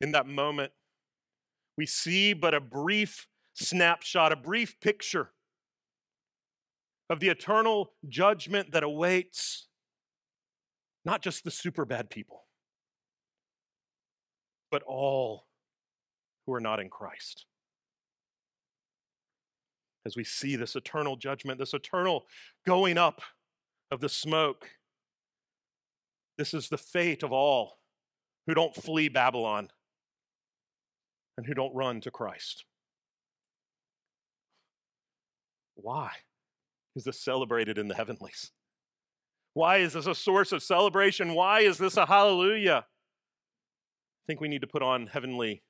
In 0.00 0.12
that 0.12 0.26
moment, 0.26 0.72
we 1.76 1.86
see 1.86 2.32
but 2.32 2.54
a 2.54 2.60
brief 2.60 3.26
snapshot, 3.54 4.32
a 4.32 4.36
brief 4.36 4.78
picture 4.80 5.30
of 7.10 7.20
the 7.20 7.28
eternal 7.28 7.92
judgment 8.08 8.72
that 8.72 8.82
awaits 8.82 9.68
not 11.04 11.22
just 11.22 11.42
the 11.44 11.50
super 11.50 11.84
bad 11.84 12.10
people, 12.10 12.44
but 14.70 14.82
all 14.82 15.46
who 16.46 16.52
are 16.52 16.60
not 16.60 16.80
in 16.80 16.90
Christ. 16.90 17.46
As 20.04 20.16
we 20.16 20.24
see 20.24 20.56
this 20.56 20.76
eternal 20.76 21.16
judgment, 21.16 21.58
this 21.58 21.74
eternal 21.74 22.26
going 22.66 22.98
up 22.98 23.22
of 23.90 24.00
the 24.00 24.08
smoke, 24.08 24.70
this 26.36 26.54
is 26.54 26.68
the 26.68 26.78
fate 26.78 27.22
of 27.22 27.32
all 27.32 27.78
who 28.46 28.54
don't 28.54 28.74
flee 28.74 29.08
Babylon 29.08 29.70
and 31.38 31.46
who 31.46 31.54
don't 31.54 31.72
run 31.72 32.00
to 32.00 32.10
Christ. 32.10 32.64
Why 35.76 36.10
is 36.96 37.04
this 37.04 37.22
celebrated 37.22 37.78
in 37.78 37.86
the 37.86 37.94
heavenlies? 37.94 38.50
Why 39.54 39.76
is 39.76 39.92
this 39.92 40.08
a 40.08 40.16
source 40.16 40.50
of 40.50 40.64
celebration? 40.64 41.34
Why 41.34 41.60
is 41.60 41.78
this 41.78 41.96
a 41.96 42.06
hallelujah? 42.06 42.86
I 42.86 44.24
think 44.26 44.40
we 44.40 44.48
need 44.48 44.62
to 44.62 44.66
put 44.66 44.82
on 44.82 45.06
heavenly 45.06 45.62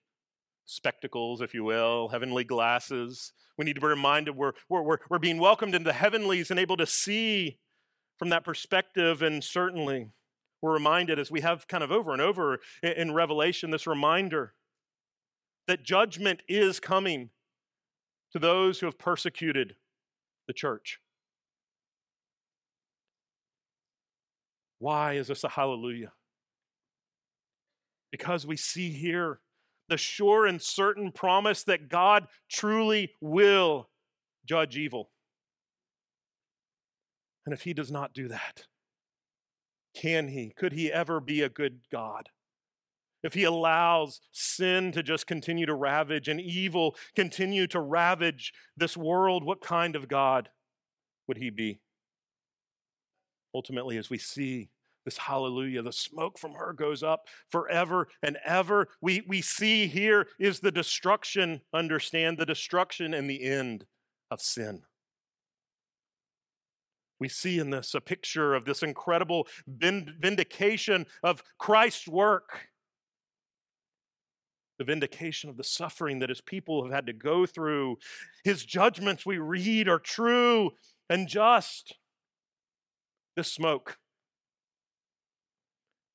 spectacles, 0.64 1.42
if 1.42 1.52
you 1.52 1.64
will, 1.64 2.08
heavenly 2.08 2.44
glasses. 2.44 3.34
We 3.58 3.66
need 3.66 3.74
to 3.74 3.82
be 3.82 3.88
reminded 3.88 4.36
we're, 4.36 4.52
we're, 4.70 4.98
we're, 5.10 5.18
being 5.18 5.38
welcomed 5.38 5.74
into 5.74 5.84
the 5.84 5.92
heavenlies 5.92 6.50
and 6.50 6.58
able 6.58 6.78
to 6.78 6.86
see 6.86 7.58
from 8.18 8.30
that 8.30 8.42
perspective, 8.42 9.20
and 9.20 9.44
certainly 9.44 10.12
we're 10.62 10.72
reminded, 10.72 11.18
as 11.18 11.30
we 11.30 11.42
have 11.42 11.68
kind 11.68 11.84
of 11.84 11.92
over 11.92 12.14
and 12.14 12.22
over 12.22 12.60
in 12.82 13.12
Revelation, 13.12 13.70
this 13.70 13.86
reminder 13.86 14.54
that 15.68 15.84
judgment 15.84 16.42
is 16.48 16.80
coming 16.80 17.30
to 18.32 18.38
those 18.38 18.80
who 18.80 18.86
have 18.86 18.98
persecuted 18.98 19.76
the 20.48 20.52
church. 20.52 20.98
Why 24.80 25.14
is 25.14 25.28
this 25.28 25.44
a 25.44 25.48
hallelujah? 25.48 26.12
Because 28.10 28.46
we 28.46 28.56
see 28.56 28.90
here 28.90 29.40
the 29.88 29.96
sure 29.96 30.46
and 30.46 30.60
certain 30.60 31.12
promise 31.12 31.62
that 31.64 31.88
God 31.88 32.26
truly 32.50 33.12
will 33.20 33.88
judge 34.44 34.76
evil. 34.76 35.10
And 37.46 37.52
if 37.52 37.62
He 37.62 37.72
does 37.72 37.90
not 37.90 38.12
do 38.12 38.28
that, 38.28 38.66
can 39.94 40.28
he? 40.28 40.52
Could 40.56 40.74
he 40.74 40.92
ever 40.92 41.20
be 41.20 41.42
a 41.42 41.48
good 41.48 41.80
God? 41.90 42.28
If 43.28 43.34
he 43.34 43.44
allows 43.44 44.22
sin 44.32 44.90
to 44.92 45.02
just 45.02 45.26
continue 45.26 45.66
to 45.66 45.74
ravage 45.74 46.28
and 46.28 46.40
evil 46.40 46.96
continue 47.14 47.66
to 47.66 47.78
ravage 47.78 48.54
this 48.74 48.96
world, 48.96 49.44
what 49.44 49.60
kind 49.60 49.94
of 49.96 50.08
God 50.08 50.48
would 51.26 51.36
he 51.36 51.50
be? 51.50 51.78
Ultimately, 53.54 53.98
as 53.98 54.08
we 54.08 54.16
see 54.16 54.70
this 55.04 55.18
hallelujah, 55.18 55.82
the 55.82 55.92
smoke 55.92 56.38
from 56.38 56.52
her 56.52 56.72
goes 56.72 57.02
up 57.02 57.28
forever 57.50 58.08
and 58.22 58.38
ever. 58.46 58.88
We, 59.02 59.22
we 59.28 59.42
see 59.42 59.88
here 59.88 60.28
is 60.40 60.60
the 60.60 60.72
destruction, 60.72 61.60
understand 61.74 62.38
the 62.38 62.46
destruction 62.46 63.12
and 63.12 63.28
the 63.28 63.42
end 63.42 63.84
of 64.30 64.40
sin. 64.40 64.84
We 67.20 67.28
see 67.28 67.58
in 67.58 67.68
this 67.68 67.92
a 67.94 68.00
picture 68.00 68.54
of 68.54 68.64
this 68.64 68.82
incredible 68.82 69.48
vindication 69.66 71.04
of 71.22 71.42
Christ's 71.58 72.08
work. 72.08 72.68
The 74.78 74.84
vindication 74.84 75.50
of 75.50 75.56
the 75.56 75.64
suffering 75.64 76.20
that 76.20 76.28
his 76.28 76.40
people 76.40 76.84
have 76.84 76.92
had 76.92 77.06
to 77.06 77.12
go 77.12 77.46
through. 77.46 77.98
His 78.44 78.64
judgments 78.64 79.26
we 79.26 79.38
read 79.38 79.88
are 79.88 79.98
true 79.98 80.70
and 81.10 81.26
just. 81.26 81.96
This 83.36 83.52
smoke 83.52 83.98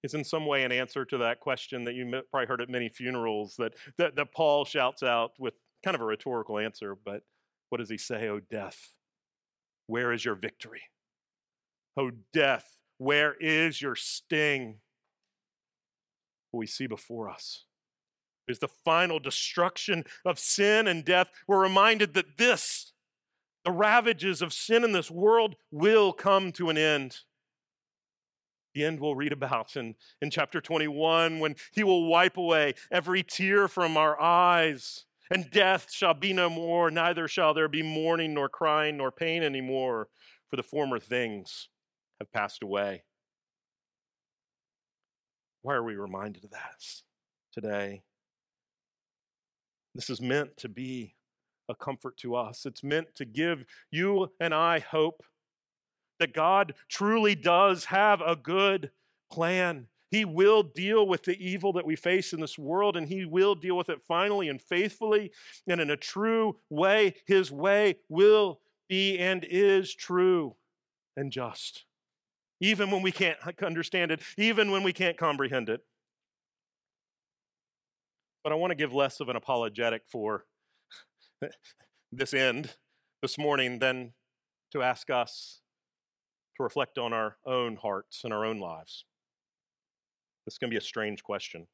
is 0.04 0.14
in 0.14 0.24
some 0.24 0.46
way 0.46 0.64
an 0.64 0.72
answer 0.72 1.06
to 1.06 1.18
that 1.20 1.40
question 1.40 1.86
that 1.86 1.96
you 1.96 2.22
probably 2.30 2.48
heard 2.48 2.62
at 2.62 2.70
many 2.70 2.90
funerals 2.90 3.56
that, 3.58 3.74
that, 3.98 4.16
that 4.16 4.34
Paul 4.34 4.66
shouts 4.66 5.02
out 5.02 5.32
with 5.40 5.54
kind 5.84 5.96
of 5.96 6.02
a 6.02 6.06
rhetorical 6.06 6.60
answer, 6.60 6.96
but 6.96 7.24
what 7.70 7.80
does 7.80 7.90
he 7.90 7.98
say? 7.98 8.28
Oh, 8.28 8.40
death, 8.40 8.94
where 9.88 10.12
is 10.12 10.24
your 10.26 10.36
victory? 10.36 10.84
Oh, 11.98 12.12
death, 12.34 12.80
where 12.98 13.36
is 13.40 13.82
your 13.82 13.96
sting? 13.96 14.80
What 16.52 16.60
we 16.60 16.68
see 16.68 16.88
before 16.88 17.30
us 17.30 17.66
is 18.48 18.60
the 18.60 18.68
final 18.68 19.20
destruction 19.20 20.04
of 20.26 20.40
sin 20.40 20.88
and 20.88 21.06
death. 21.06 21.30
We're 21.48 21.62
reminded 21.62 22.14
that 22.14 22.38
this, 22.38 22.94
the 23.66 23.72
ravages 23.72 24.42
of 24.42 24.54
sin 24.54 24.84
in 24.84 24.92
this 24.92 25.10
world, 25.10 25.56
will 25.72 26.14
come 26.14 26.52
to 26.54 26.70
an 26.70 26.78
end. 26.78 27.20
The 28.74 28.84
end 28.84 29.00
we'll 29.00 29.16
read 29.16 29.32
about 29.32 29.76
in, 29.76 29.96
in 30.22 30.32
chapter 30.32 30.60
21 30.60 31.40
when 31.40 31.56
he 31.72 31.84
will 31.84 32.08
wipe 32.08 32.38
away 32.38 32.74
every 32.92 33.24
tear 33.24 33.68
from 33.68 33.98
our 33.98 34.20
eyes, 34.20 35.06
and 35.30 35.50
death 35.52 35.92
shall 35.92 36.14
be 36.14 36.34
no 36.34 36.50
more, 36.50 36.90
neither 36.90 37.28
shall 37.28 37.54
there 37.54 37.68
be 37.68 37.84
mourning, 37.84 38.34
nor 38.34 38.50
crying, 38.50 38.98
nor 38.98 39.12
pain 39.12 39.44
anymore, 39.44 40.10
for 40.50 40.56
the 40.58 40.64
former 40.64 41.00
things 41.00 41.70
have 42.20 42.32
passed 42.32 42.64
away. 42.64 43.04
Why 45.62 45.76
are 45.76 45.84
we 45.84 45.96
reminded 45.96 46.44
of 46.44 46.52
that 46.52 46.84
today? 47.54 48.04
This 49.96 50.10
is 50.10 50.22
meant 50.22 50.58
to 50.58 50.70
be 50.70 51.16
a 51.70 51.76
comfort 51.76 52.18
to 52.18 52.36
us. 52.36 52.66
It's 52.66 52.84
meant 52.84 53.16
to 53.16 53.26
give 53.26 53.66
you 53.92 54.32
and 54.40 54.54
I 54.54 54.80
hope 54.80 55.24
that 56.20 56.34
God 56.34 56.74
truly 56.90 57.36
does 57.36 57.86
have 57.86 58.22
a 58.22 58.36
good 58.36 58.92
plan. 59.32 59.88
He 60.10 60.26
will 60.26 60.62
deal 60.64 61.08
with 61.08 61.24
the 61.24 61.38
evil 61.44 61.74
that 61.74 61.86
we 61.86 61.96
face 61.96 62.34
in 62.34 62.40
this 62.40 62.58
world, 62.58 62.96
and 62.96 63.08
He 63.08 63.26
will 63.26 63.56
deal 63.56 63.76
with 63.76 63.90
it 63.90 64.04
finally 64.08 64.48
and 64.48 64.62
faithfully 64.62 65.32
and 65.68 65.82
in 65.82 65.90
a 65.90 65.98
true 65.98 66.58
way. 66.70 67.16
His 67.26 67.52
way 67.52 67.96
will 68.10 68.60
be 68.88 69.18
and 69.18 69.44
is 69.50 69.94
true 69.94 70.56
and 71.18 71.32
just 71.32 71.86
even 72.64 72.90
when 72.90 73.02
we 73.02 73.12
can't 73.12 73.38
understand 73.62 74.10
it, 74.10 74.22
even 74.38 74.72
when 74.72 74.84
we 74.84 74.94
can't 74.94 75.18
comprehend 75.18 75.70
it. 75.70 75.82
But 78.44 78.52
I 78.52 78.56
want 78.56 78.72
to 78.72 78.76
give 78.76 78.94
less 78.94 79.20
of 79.20 79.30
an 79.30 79.36
apologetic 79.36 80.04
for 80.06 80.46
this 82.12 82.34
end 82.34 82.72
this 83.22 83.38
morning 83.38 83.80
than 83.80 84.14
to 84.72 84.82
ask 84.82 85.10
us 85.10 85.62
to 86.58 86.64
reflect 86.64 86.98
on 86.98 87.14
our 87.14 87.38
own 87.46 87.78
hearts 87.78 88.24
and 88.24 88.34
our 88.34 88.46
own 88.46 88.60
lives. 88.60 89.06
This 90.46 90.58
can 90.58 90.70
be 90.70 90.76
a 90.76 90.82
strange 90.82 91.24
question, 91.24 91.68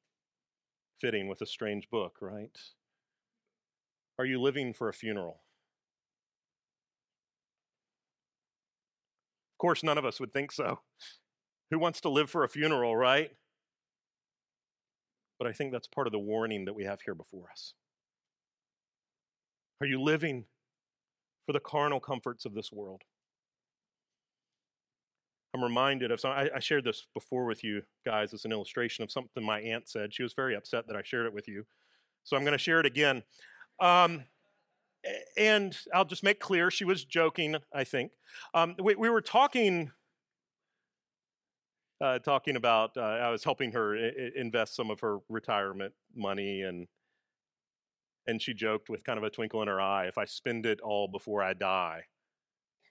fitting 1.02 1.28
with 1.28 1.42
a 1.42 1.46
strange 1.48 1.90
book, 1.90 2.18
right? 2.22 2.56
Are 4.20 4.26
you 4.26 4.40
living 4.40 4.74
for 4.74 4.90
a 4.90 4.94
funeral? 4.94 5.42
Of 9.54 9.58
course, 9.58 9.84
none 9.84 9.98
of 9.98 10.06
us 10.06 10.20
would 10.20 10.34
think 10.34 10.52
so. 10.52 10.82
Who 11.72 11.80
wants 11.80 12.02
to 12.02 12.10
live 12.10 12.30
for 12.30 12.44
a 12.44 12.50
funeral, 12.50 12.96
right? 12.96 13.32
But 15.40 15.48
I 15.48 15.54
think 15.54 15.72
that's 15.72 15.88
part 15.88 16.06
of 16.06 16.12
the 16.12 16.20
warning 16.20 16.66
that 16.66 16.76
we 16.76 16.84
have 16.84 17.02
here 17.02 17.16
before 17.16 17.50
us. 17.50 17.74
Are 19.82 19.88
you 19.88 20.02
living 20.02 20.46
for 21.46 21.54
the 21.54 21.62
carnal 21.62 22.02
comforts 22.02 22.46
of 22.46 22.54
this 22.54 22.72
world? 22.72 23.04
I'm 25.56 25.64
reminded 25.64 26.12
of 26.12 26.20
something. 26.20 26.50
I, 26.54 26.60
shared 26.60 26.84
this 26.84 27.08
before 27.14 27.46
with 27.46 27.64
you 27.64 27.82
guys 28.06 28.34
as 28.34 28.46
an 28.46 28.52
illustration 28.52 29.04
of 29.04 29.12
something 29.12 29.44
my 29.44 29.60
aunt 29.62 29.90
said. 29.90 30.14
She 30.14 30.22
was 30.22 30.34
very 30.34 30.56
upset 30.56 30.86
that 30.88 30.96
I 30.96 31.02
shared 31.04 31.26
it 31.26 31.34
with 31.34 31.48
you. 31.48 31.66
So 32.24 32.38
I'm 32.38 32.44
going 32.44 32.54
to 32.54 32.60
share 32.60 32.80
it 32.80 32.86
again. 32.86 33.24
Um, 33.80 34.26
and 35.38 35.76
I'll 35.94 36.06
just 36.06 36.24
make 36.24 36.40
clear 36.40 36.70
she 36.70 36.86
was 36.86 37.04
joking, 37.04 37.56
I 37.74 37.84
think. 37.84 38.12
Um, 38.54 38.76
we, 38.82 38.96
we, 38.96 39.10
were 39.10 39.22
talking. 39.22 39.92
Uh, 42.02 42.18
talking 42.18 42.56
about, 42.56 42.96
uh, 42.96 43.02
I 43.02 43.30
was 43.30 43.44
helping 43.44 43.74
her 43.74 43.94
I- 43.96 44.32
invest 44.36 44.74
some 44.76 44.90
of 44.90 45.02
her 45.02 45.20
retirement 45.28 45.94
money, 46.16 46.62
and 46.62 46.88
and 48.26 48.42
she 48.42 48.54
joked 48.54 48.90
with 48.90 49.04
kind 49.04 49.18
of 49.18 49.24
a 49.24 49.30
twinkle 49.30 49.62
in 49.62 49.68
her 49.68 49.82
eye, 49.82 50.08
"If 50.08 50.18
I 50.18 50.26
spend 50.26 50.66
it 50.66 50.80
all 50.82 51.08
before 51.08 51.42
I 51.44 51.54
die, 51.54 52.08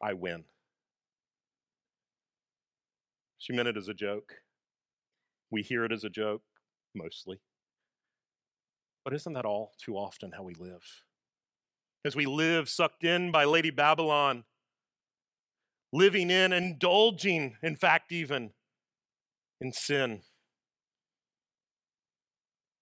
I 0.02 0.12
win." 0.12 0.44
She 3.38 3.52
meant 3.52 3.68
it 3.68 3.76
as 3.76 3.88
a 3.88 3.94
joke. 3.94 4.42
We 5.50 5.62
hear 5.62 5.84
it 5.84 5.92
as 5.92 6.04
a 6.04 6.10
joke, 6.10 6.42
mostly. 6.94 7.40
But 9.04 9.14
isn't 9.14 9.32
that 9.32 9.46
all 9.46 9.74
too 9.78 9.96
often 9.96 10.32
how 10.32 10.42
we 10.42 10.54
live? 10.54 11.04
As 12.04 12.14
we 12.14 12.26
live 12.26 12.68
sucked 12.68 13.04
in 13.04 13.32
by 13.32 13.44
Lady 13.44 13.70
Babylon, 13.70 14.44
living 15.92 16.30
in, 16.30 16.52
indulging, 16.52 17.56
in 17.62 17.76
fact, 17.76 18.12
even 18.12 18.52
in 19.60 19.72
sin, 19.72 20.22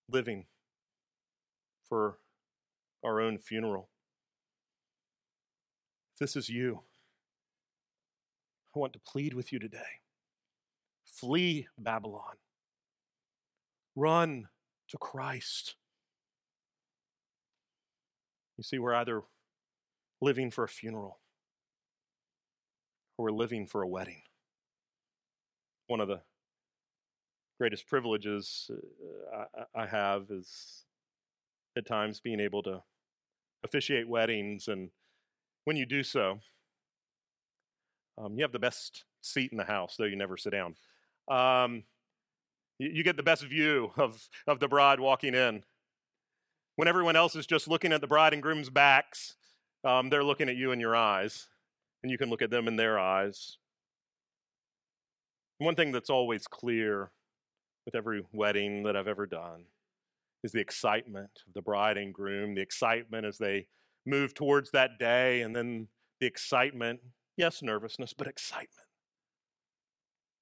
living 0.08 0.46
for 1.88 2.18
our 3.04 3.20
own 3.20 3.38
funeral. 3.38 3.88
If 6.14 6.18
this 6.20 6.36
is 6.36 6.48
you, 6.48 6.80
I 8.74 8.78
want 8.78 8.92
to 8.92 8.98
plead 8.98 9.34
with 9.34 9.52
you 9.52 9.58
today 9.58 10.00
Flee 11.04 11.66
Babylon. 11.78 12.36
Run 13.94 14.48
to 14.88 14.98
Christ. 14.98 15.76
You 18.58 18.64
see, 18.64 18.78
we're 18.78 18.94
either 18.94 19.22
living 20.20 20.50
for 20.50 20.64
a 20.64 20.68
funeral 20.68 21.20
or 23.16 23.24
we're 23.24 23.30
living 23.30 23.66
for 23.66 23.82
a 23.82 23.88
wedding. 23.88 24.22
One 25.86 26.00
of 26.00 26.08
the 26.08 26.20
greatest 27.58 27.86
privileges 27.86 28.70
uh, 29.34 29.64
I 29.74 29.86
have 29.86 30.30
is 30.30 30.84
at 31.76 31.86
times 31.86 32.20
being 32.20 32.40
able 32.40 32.62
to 32.64 32.82
officiate 33.64 34.08
weddings. 34.08 34.68
And 34.68 34.90
when 35.64 35.76
you 35.76 35.86
do 35.86 36.02
so, 36.02 36.40
um, 38.18 38.34
you 38.36 38.42
have 38.42 38.52
the 38.52 38.58
best 38.58 39.04
seat 39.20 39.52
in 39.52 39.58
the 39.58 39.64
house, 39.64 39.96
though 39.96 40.04
you 40.04 40.16
never 40.16 40.36
sit 40.36 40.52
down. 40.52 40.74
Um, 41.28 41.84
you, 42.78 42.90
you 42.92 43.04
get 43.04 43.16
the 43.16 43.22
best 43.22 43.44
view 43.44 43.92
of, 43.96 44.28
of 44.46 44.60
the 44.60 44.68
bride 44.68 45.00
walking 45.00 45.34
in. 45.34 45.64
When 46.76 46.88
everyone 46.88 47.16
else 47.16 47.34
is 47.34 47.46
just 47.46 47.68
looking 47.68 47.92
at 47.92 48.00
the 48.00 48.06
bride 48.06 48.34
and 48.34 48.42
groom's 48.42 48.70
backs, 48.70 49.36
um, 49.84 50.10
they're 50.10 50.24
looking 50.24 50.48
at 50.48 50.56
you 50.56 50.72
in 50.72 50.80
your 50.80 50.94
eyes, 50.94 51.46
and 52.02 52.10
you 52.12 52.18
can 52.18 52.28
look 52.28 52.42
at 52.42 52.50
them 52.50 52.68
in 52.68 52.76
their 52.76 52.98
eyes. 52.98 53.56
One 55.58 55.74
thing 55.74 55.90
that's 55.90 56.10
always 56.10 56.46
clear 56.46 57.12
with 57.86 57.94
every 57.94 58.22
wedding 58.32 58.82
that 58.82 58.96
I've 58.96 59.08
ever 59.08 59.24
done 59.26 59.64
is 60.44 60.52
the 60.52 60.60
excitement 60.60 61.30
of 61.46 61.54
the 61.54 61.62
bride 61.62 61.96
and 61.96 62.12
groom, 62.12 62.54
the 62.54 62.60
excitement 62.60 63.24
as 63.24 63.38
they 63.38 63.68
move 64.04 64.34
towards 64.34 64.70
that 64.72 64.98
day, 64.98 65.40
and 65.40 65.56
then 65.56 65.88
the 66.20 66.26
excitement, 66.26 67.00
yes, 67.36 67.62
nervousness, 67.62 68.12
but 68.12 68.26
excitement 68.26 68.86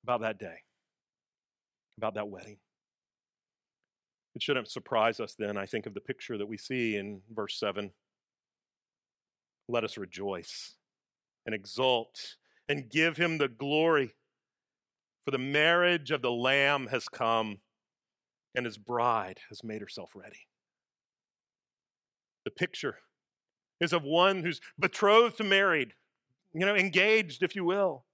about 0.03 0.21
that 0.23 0.39
day 0.39 0.57
about 1.99 2.15
that 2.15 2.29
wedding. 2.29 2.59
It 4.35 4.43
shouldn't 4.43 4.71
surprise 4.71 5.21
us 5.21 5.35
then, 5.39 5.57
I 5.57 5.67
think, 5.67 5.87
of 5.87 5.95
the 5.95 6.01
picture 6.01 6.37
that 6.39 6.47
we 6.47 6.57
see 6.57 6.97
in 6.97 7.21
verse 7.33 7.59
7. 7.59 7.91
Let 9.69 9.85
us 9.85 9.97
rejoice 9.97 10.75
and 11.47 11.55
exult 11.55 12.37
and 12.69 12.91
give 12.91 13.17
him 13.17 13.39
the 13.39 13.49
glory, 13.49 14.15
for 15.25 15.31
the 15.31 15.39
marriage 15.39 16.11
of 16.11 16.23
the 16.23 16.31
Lamb 16.31 16.89
has 16.89 17.09
come, 17.09 17.59
and 18.55 18.67
his 18.67 18.79
bride 18.79 19.41
has 19.49 19.65
made 19.65 19.81
herself 19.81 20.13
ready. 20.15 20.47
The 22.45 22.51
picture 22.51 22.99
is 23.81 23.93
of 23.93 24.03
one 24.03 24.43
who's 24.43 24.61
betrothed 24.79 25.39
to 25.39 25.45
married, 25.45 25.95
you 26.53 26.65
know, 26.65 26.77
engaged, 26.77 27.43
if 27.43 27.57
you 27.57 27.65
will 27.65 28.05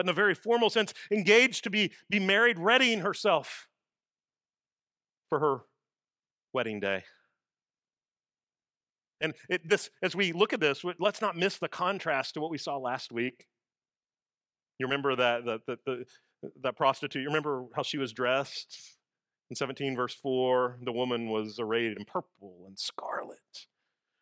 but 0.00 0.06
in 0.06 0.10
a 0.10 0.14
very 0.14 0.34
formal 0.34 0.70
sense, 0.70 0.94
engaged 1.10 1.62
to 1.64 1.68
be, 1.68 1.92
be 2.08 2.18
married, 2.18 2.58
readying 2.58 3.00
herself 3.00 3.68
for 5.28 5.38
her 5.38 5.58
wedding 6.54 6.80
day. 6.80 7.04
And 9.20 9.34
it, 9.50 9.68
this, 9.68 9.90
as 10.02 10.16
we 10.16 10.32
look 10.32 10.54
at 10.54 10.60
this, 10.60 10.82
let's 10.98 11.20
not 11.20 11.36
miss 11.36 11.58
the 11.58 11.68
contrast 11.68 12.32
to 12.32 12.40
what 12.40 12.50
we 12.50 12.56
saw 12.56 12.78
last 12.78 13.12
week. 13.12 13.46
You 14.78 14.86
remember 14.86 15.16
that, 15.16 15.44
that, 15.44 15.60
that, 15.66 15.84
the, 15.84 16.06
that 16.62 16.76
prostitute, 16.76 17.22
you 17.22 17.28
remember 17.28 17.66
how 17.74 17.82
she 17.82 17.98
was 17.98 18.12
dressed? 18.12 18.96
In 19.50 19.56
17, 19.56 19.96
verse 19.96 20.14
4, 20.14 20.78
the 20.82 20.92
woman 20.92 21.28
was 21.28 21.58
arrayed 21.58 21.96
in 21.96 22.04
purple 22.04 22.64
and 22.66 22.78
scarlet, 22.78 23.66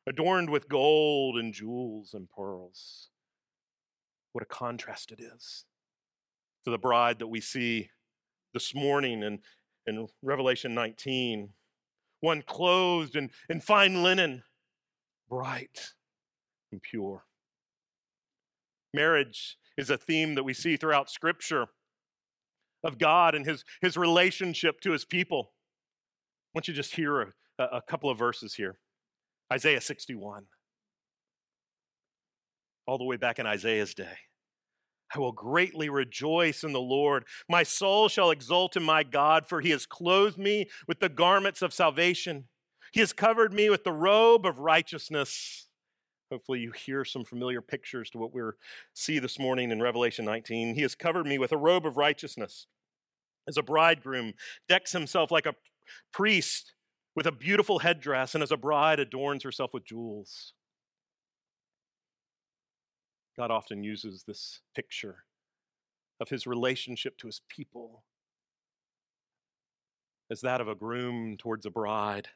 adorned 0.06 0.48
with 0.48 0.68
gold 0.68 1.36
and 1.36 1.52
jewels 1.52 2.14
and 2.14 2.28
pearls. 2.30 3.10
What 4.32 4.42
a 4.42 4.46
contrast 4.46 5.12
it 5.12 5.20
is 5.20 5.64
to 6.64 6.70
the 6.70 6.78
bride 6.78 7.18
that 7.18 7.26
we 7.28 7.40
see 7.40 7.90
this 8.54 8.74
morning 8.74 9.22
in, 9.22 9.40
in 9.86 10.08
Revelation 10.22 10.74
19. 10.74 11.50
One 12.20 12.42
clothed 12.42 13.14
in, 13.14 13.30
in 13.48 13.60
fine 13.60 14.02
linen, 14.02 14.44
bright 15.28 15.92
and 16.72 16.82
pure. 16.82 17.24
Marriage 18.94 19.58
is 19.76 19.90
a 19.90 19.98
theme 19.98 20.34
that 20.34 20.44
we 20.44 20.54
see 20.54 20.76
throughout 20.76 21.10
Scripture 21.10 21.68
of 22.84 22.98
God 22.98 23.34
and 23.34 23.44
his, 23.46 23.64
his 23.80 23.96
relationship 23.96 24.80
to 24.80 24.92
his 24.92 25.04
people. 25.04 25.52
I 26.54 26.58
want 26.58 26.68
you 26.68 26.74
to 26.74 26.78
just 26.78 26.94
hear 26.94 27.20
a, 27.22 27.32
a 27.58 27.82
couple 27.82 28.10
of 28.10 28.18
verses 28.18 28.54
here 28.54 28.78
Isaiah 29.52 29.80
61, 29.80 30.44
all 32.86 32.98
the 32.98 33.04
way 33.04 33.16
back 33.16 33.38
in 33.38 33.46
Isaiah's 33.46 33.94
day. 33.94 34.16
I 35.14 35.18
will 35.18 35.32
greatly 35.32 35.88
rejoice 35.88 36.62
in 36.62 36.72
the 36.72 36.80
Lord. 36.80 37.24
My 37.48 37.62
soul 37.62 38.08
shall 38.08 38.30
exult 38.30 38.76
in 38.76 38.82
my 38.82 39.02
God, 39.02 39.46
for 39.46 39.60
he 39.60 39.70
has 39.70 39.86
clothed 39.86 40.36
me 40.36 40.66
with 40.86 41.00
the 41.00 41.08
garments 41.08 41.62
of 41.62 41.72
salvation. 41.72 42.44
He 42.92 43.00
has 43.00 43.14
covered 43.14 43.52
me 43.54 43.70
with 43.70 43.84
the 43.84 43.92
robe 43.92 44.44
of 44.44 44.58
righteousness. 44.58 45.67
Hopefully, 46.30 46.60
you 46.60 46.72
hear 46.72 47.04
some 47.04 47.24
familiar 47.24 47.62
pictures 47.62 48.10
to 48.10 48.18
what 48.18 48.34
we 48.34 48.42
see 48.92 49.18
this 49.18 49.38
morning 49.38 49.70
in 49.70 49.80
Revelation 49.80 50.24
19. 50.24 50.74
He 50.74 50.82
has 50.82 50.94
covered 50.94 51.26
me 51.26 51.38
with 51.38 51.52
a 51.52 51.56
robe 51.56 51.86
of 51.86 51.96
righteousness. 51.96 52.66
As 53.48 53.56
a 53.56 53.62
bridegroom 53.62 54.34
decks 54.68 54.92
himself 54.92 55.30
like 55.30 55.46
a 55.46 55.54
priest 56.12 56.74
with 57.16 57.26
a 57.26 57.32
beautiful 57.32 57.78
headdress, 57.78 58.34
and 58.34 58.42
as 58.42 58.52
a 58.52 58.56
bride 58.56 59.00
adorns 59.00 59.42
herself 59.42 59.72
with 59.72 59.86
jewels. 59.86 60.52
God 63.36 63.50
often 63.50 63.82
uses 63.82 64.24
this 64.24 64.60
picture 64.74 65.24
of 66.20 66.28
his 66.28 66.46
relationship 66.46 67.16
to 67.18 67.26
his 67.26 67.40
people 67.48 68.02
as 70.30 70.42
that 70.42 70.60
of 70.60 70.68
a 70.68 70.74
groom 70.74 71.36
towards 71.38 71.64
a 71.64 71.70
bride. 71.70 72.28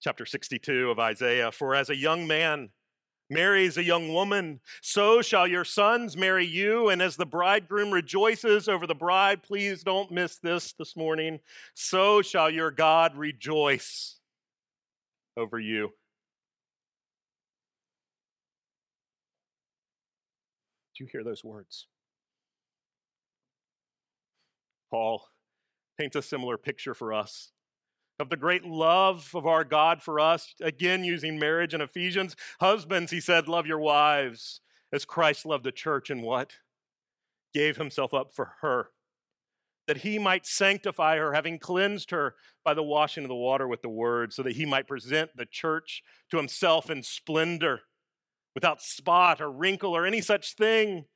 Chapter 0.00 0.24
62 0.24 0.90
of 0.90 0.98
Isaiah 0.98 1.52
For 1.52 1.74
as 1.74 1.90
a 1.90 1.96
young 1.96 2.26
man 2.26 2.70
marries 3.28 3.76
a 3.76 3.84
young 3.84 4.12
woman, 4.12 4.60
so 4.80 5.20
shall 5.20 5.46
your 5.46 5.64
sons 5.64 6.16
marry 6.16 6.46
you. 6.46 6.88
And 6.88 7.02
as 7.02 7.16
the 7.16 7.26
bridegroom 7.26 7.90
rejoices 7.90 8.66
over 8.66 8.86
the 8.86 8.94
bride, 8.94 9.42
please 9.42 9.84
don't 9.84 10.10
miss 10.10 10.38
this 10.38 10.72
this 10.72 10.96
morning, 10.96 11.40
so 11.74 12.22
shall 12.22 12.48
your 12.48 12.70
God 12.70 13.14
rejoice 13.14 14.18
over 15.36 15.60
you. 15.60 15.92
Do 20.96 21.04
you 21.04 21.08
hear 21.12 21.24
those 21.24 21.44
words? 21.44 21.86
Paul 24.90 25.26
paints 25.98 26.16
a 26.16 26.22
similar 26.22 26.56
picture 26.56 26.94
for 26.94 27.12
us 27.12 27.52
of 28.20 28.28
the 28.28 28.36
great 28.36 28.64
love 28.64 29.30
of 29.34 29.46
our 29.46 29.64
God 29.64 30.02
for 30.02 30.20
us, 30.20 30.54
again 30.60 31.02
using 31.04 31.38
marriage 31.38 31.74
in 31.74 31.80
Ephesians. 31.80 32.36
Husbands, 32.60 33.10
he 33.10 33.20
said, 33.20 33.48
love 33.48 33.66
your 33.66 33.80
wives 33.80 34.60
as 34.92 35.04
Christ 35.04 35.46
loved 35.46 35.64
the 35.64 35.72
church 35.72 36.10
and 36.10 36.22
what? 36.22 36.52
gave 37.52 37.76
himself 37.76 38.14
up 38.14 38.32
for 38.32 38.52
her, 38.60 38.90
that 39.86 39.98
he 39.98 40.18
might 40.18 40.46
sanctify 40.46 41.16
her, 41.16 41.32
having 41.32 41.58
cleansed 41.58 42.10
her 42.10 42.34
by 42.64 42.74
the 42.74 42.82
washing 42.82 43.24
of 43.24 43.28
the 43.28 43.34
water 43.34 43.66
with 43.66 43.82
the 43.82 43.88
word, 43.88 44.32
so 44.32 44.42
that 44.42 44.56
he 44.56 44.64
might 44.64 44.86
present 44.86 45.30
the 45.36 45.46
church 45.46 46.02
to 46.30 46.36
himself 46.36 46.90
in 46.90 47.02
splendor, 47.02 47.80
without 48.54 48.82
spot 48.82 49.40
or 49.40 49.50
wrinkle 49.50 49.96
or 49.96 50.06
any 50.06 50.20
such 50.20 50.54
thing, 50.54 51.06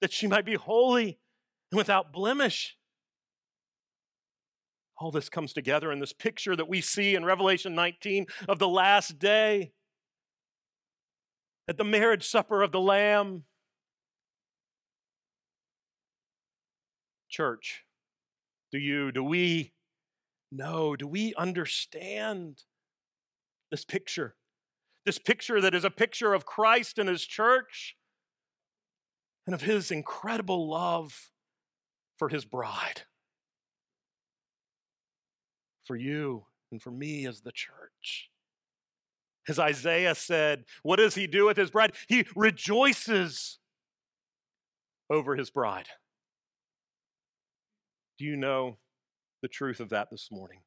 that 0.00 0.12
she 0.12 0.26
might 0.26 0.44
be 0.44 0.54
holy 0.54 1.18
and 1.70 1.78
without 1.78 2.12
blemish. 2.12 2.77
All 4.98 5.12
this 5.12 5.28
comes 5.28 5.52
together 5.52 5.92
in 5.92 6.00
this 6.00 6.12
picture 6.12 6.56
that 6.56 6.68
we 6.68 6.80
see 6.80 7.14
in 7.14 7.24
Revelation 7.24 7.74
19 7.74 8.26
of 8.48 8.58
the 8.58 8.68
last 8.68 9.18
day 9.18 9.72
at 11.68 11.76
the 11.76 11.84
marriage 11.84 12.26
supper 12.26 12.62
of 12.62 12.72
the 12.72 12.80
Lamb. 12.80 13.44
Church, 17.28 17.84
do 18.72 18.78
you, 18.78 19.12
do 19.12 19.22
we 19.22 19.72
know, 20.50 20.96
do 20.96 21.06
we 21.06 21.32
understand 21.36 22.64
this 23.70 23.84
picture? 23.84 24.34
This 25.06 25.18
picture 25.18 25.60
that 25.60 25.74
is 25.74 25.84
a 25.84 25.90
picture 25.90 26.34
of 26.34 26.44
Christ 26.44 26.98
and 26.98 27.08
His 27.08 27.24
church 27.24 27.96
and 29.46 29.54
of 29.54 29.62
His 29.62 29.92
incredible 29.92 30.68
love 30.68 31.30
for 32.16 32.30
His 32.30 32.44
bride 32.44 33.02
for 35.88 35.96
you 35.96 36.44
and 36.70 36.80
for 36.80 36.90
me 36.92 37.26
as 37.26 37.40
the 37.40 37.50
church. 37.50 38.30
As 39.48 39.58
Isaiah 39.58 40.14
said, 40.14 40.64
what 40.82 40.96
does 40.96 41.14
he 41.14 41.26
do 41.26 41.46
with 41.46 41.56
his 41.56 41.70
bride? 41.70 41.94
He 42.06 42.26
rejoices 42.36 43.58
over 45.10 45.34
his 45.34 45.48
bride. 45.48 45.88
Do 48.18 48.26
you 48.26 48.36
know 48.36 48.76
the 49.40 49.48
truth 49.48 49.80
of 49.80 49.88
that 49.88 50.10
this 50.10 50.28
morning? 50.30 50.60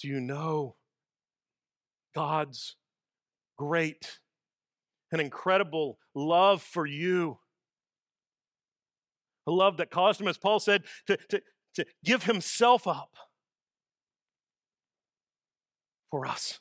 Do 0.00 0.08
you 0.08 0.20
know 0.20 0.76
God's 2.14 2.76
great 3.56 4.20
and 5.10 5.20
incredible 5.20 5.98
love 6.14 6.60
for 6.60 6.84
you? 6.84 7.38
A 9.46 9.50
love 9.50 9.78
that 9.78 9.90
caused 9.90 10.20
him, 10.20 10.28
as 10.28 10.36
Paul 10.36 10.58
said, 10.58 10.84
to, 11.06 11.16
to, 11.28 11.42
to 11.74 11.84
give 12.04 12.24
himself 12.24 12.86
up 12.86 13.16
for 16.10 16.26
us. 16.26 16.60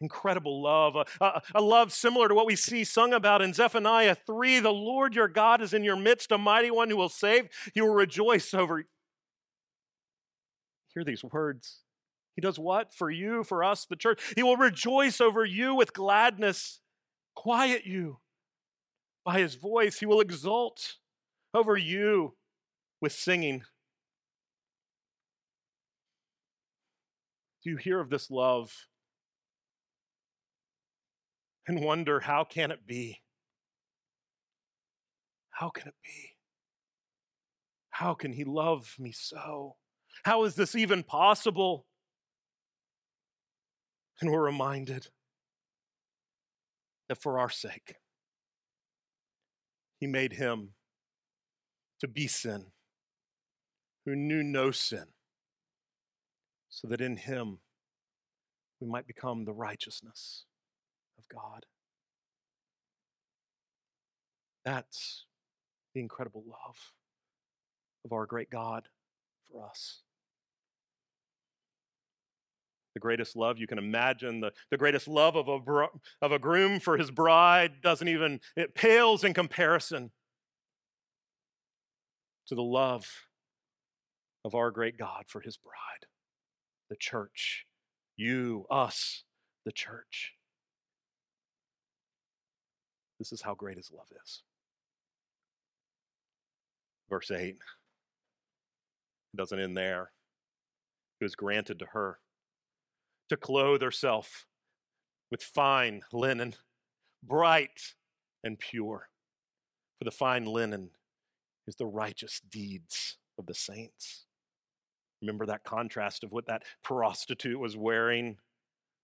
Incredible 0.00 0.62
love, 0.62 0.96
a, 0.96 1.04
a, 1.22 1.42
a, 1.56 1.60
love 1.60 1.92
similar 1.92 2.28
to 2.28 2.34
what 2.34 2.46
we 2.46 2.56
see 2.56 2.84
sung 2.84 3.12
about 3.12 3.42
in 3.42 3.52
Zephaniah 3.52 4.14
3. 4.14 4.60
The 4.60 4.72
Lord 4.72 5.14
your 5.14 5.28
God 5.28 5.60
is 5.60 5.74
in 5.74 5.84
your 5.84 5.96
midst, 5.96 6.32
a 6.32 6.38
mighty 6.38 6.70
one 6.70 6.88
who 6.88 6.96
will 6.96 7.10
save. 7.10 7.48
He 7.74 7.82
will 7.82 7.94
rejoice 7.94 8.54
over. 8.54 8.84
Hear 10.94 11.04
these 11.04 11.22
words. 11.22 11.80
He 12.34 12.40
does 12.40 12.58
what? 12.58 12.94
For 12.94 13.10
you, 13.10 13.44
for 13.44 13.62
us, 13.62 13.84
the 13.84 13.96
church. 13.96 14.20
He 14.36 14.42
will 14.42 14.56
rejoice 14.56 15.20
over 15.20 15.44
you 15.44 15.74
with 15.74 15.92
gladness, 15.92 16.80
quiet 17.34 17.84
you 17.84 18.18
by 19.24 19.38
his 19.38 19.54
voice. 19.54 20.00
He 20.00 20.06
will 20.06 20.20
exult 20.20 20.96
over 21.52 21.76
you 21.76 22.34
with 23.00 23.12
singing. 23.12 23.62
Do 27.62 27.70
you 27.70 27.76
hear 27.76 28.00
of 28.00 28.10
this 28.10 28.30
love 28.30 28.72
and 31.66 31.80
wonder 31.80 32.20
how 32.20 32.44
can 32.44 32.70
it 32.70 32.86
be? 32.86 33.20
How 35.50 35.70
can 35.70 35.88
it 35.88 35.94
be? 36.02 36.36
How 37.90 38.14
can 38.14 38.32
he 38.32 38.44
love 38.44 38.94
me 38.98 39.12
so? 39.12 39.76
How 40.24 40.44
is 40.44 40.54
this 40.54 40.74
even 40.74 41.02
possible? 41.02 41.86
And 44.20 44.30
we're 44.30 44.44
reminded 44.44 45.08
that 47.08 47.20
for 47.20 47.38
our 47.38 47.50
sake, 47.50 47.96
he 49.98 50.06
made 50.06 50.34
him 50.34 50.70
to 52.00 52.08
be 52.08 52.26
sin 52.26 52.66
who 54.06 54.16
knew 54.16 54.42
no 54.42 54.70
sin, 54.70 55.06
so 56.68 56.88
that 56.88 57.00
in 57.00 57.16
him 57.16 57.58
we 58.80 58.86
might 58.86 59.06
become 59.06 59.44
the 59.44 59.52
righteousness 59.52 60.44
of 61.18 61.28
God. 61.28 61.66
That's 64.64 65.26
the 65.94 66.00
incredible 66.00 66.44
love 66.46 66.92
of 68.04 68.12
our 68.12 68.26
great 68.26 68.50
God 68.50 68.88
for 69.50 69.66
us. 69.66 70.00
The 72.94 73.00
greatest 73.00 73.36
love 73.36 73.58
you 73.58 73.66
can 73.66 73.78
imagine, 73.78 74.40
the, 74.40 74.52
the 74.70 74.76
greatest 74.76 75.06
love 75.06 75.36
of 75.36 75.48
a, 75.48 75.86
of 76.22 76.32
a 76.32 76.38
groom 76.38 76.80
for 76.80 76.96
his 76.96 77.10
bride 77.10 77.82
doesn't 77.82 78.08
even, 78.08 78.40
it 78.56 78.74
pales 78.74 79.22
in 79.22 79.32
comparison 79.32 80.10
to 82.46 82.54
the 82.54 82.62
love 82.62 83.06
of 84.44 84.54
our 84.54 84.70
great 84.70 84.96
God 84.96 85.24
for 85.26 85.40
his 85.40 85.56
bride, 85.56 86.06
the 86.88 86.96
church. 86.96 87.66
You, 88.16 88.66
us, 88.70 89.24
the 89.64 89.72
church. 89.72 90.34
This 93.18 93.32
is 93.32 93.42
how 93.42 93.54
great 93.54 93.76
his 93.76 93.90
love 93.90 94.08
is. 94.22 94.42
Verse 97.08 97.30
8 97.30 97.56
it 99.32 99.36
doesn't 99.36 99.60
end 99.60 99.76
there. 99.76 100.10
It 101.20 101.24
was 101.24 101.34
granted 101.34 101.78
to 101.80 101.86
her 101.86 102.18
to 103.28 103.36
clothe 103.36 103.82
herself 103.82 104.46
with 105.30 105.42
fine 105.42 106.02
linen, 106.12 106.54
bright 107.22 107.94
and 108.42 108.58
pure. 108.58 109.08
For 109.98 110.04
the 110.04 110.10
fine 110.10 110.46
linen 110.46 110.90
is 111.66 111.76
the 111.76 111.86
righteous 111.86 112.40
deeds 112.40 113.18
of 113.38 113.46
the 113.46 113.54
saints. 113.54 114.26
Remember 115.20 115.46
that 115.46 115.64
contrast 115.64 116.24
of 116.24 116.32
what 116.32 116.46
that 116.46 116.62
prostitute 116.82 117.58
was 117.58 117.76
wearing? 117.76 118.38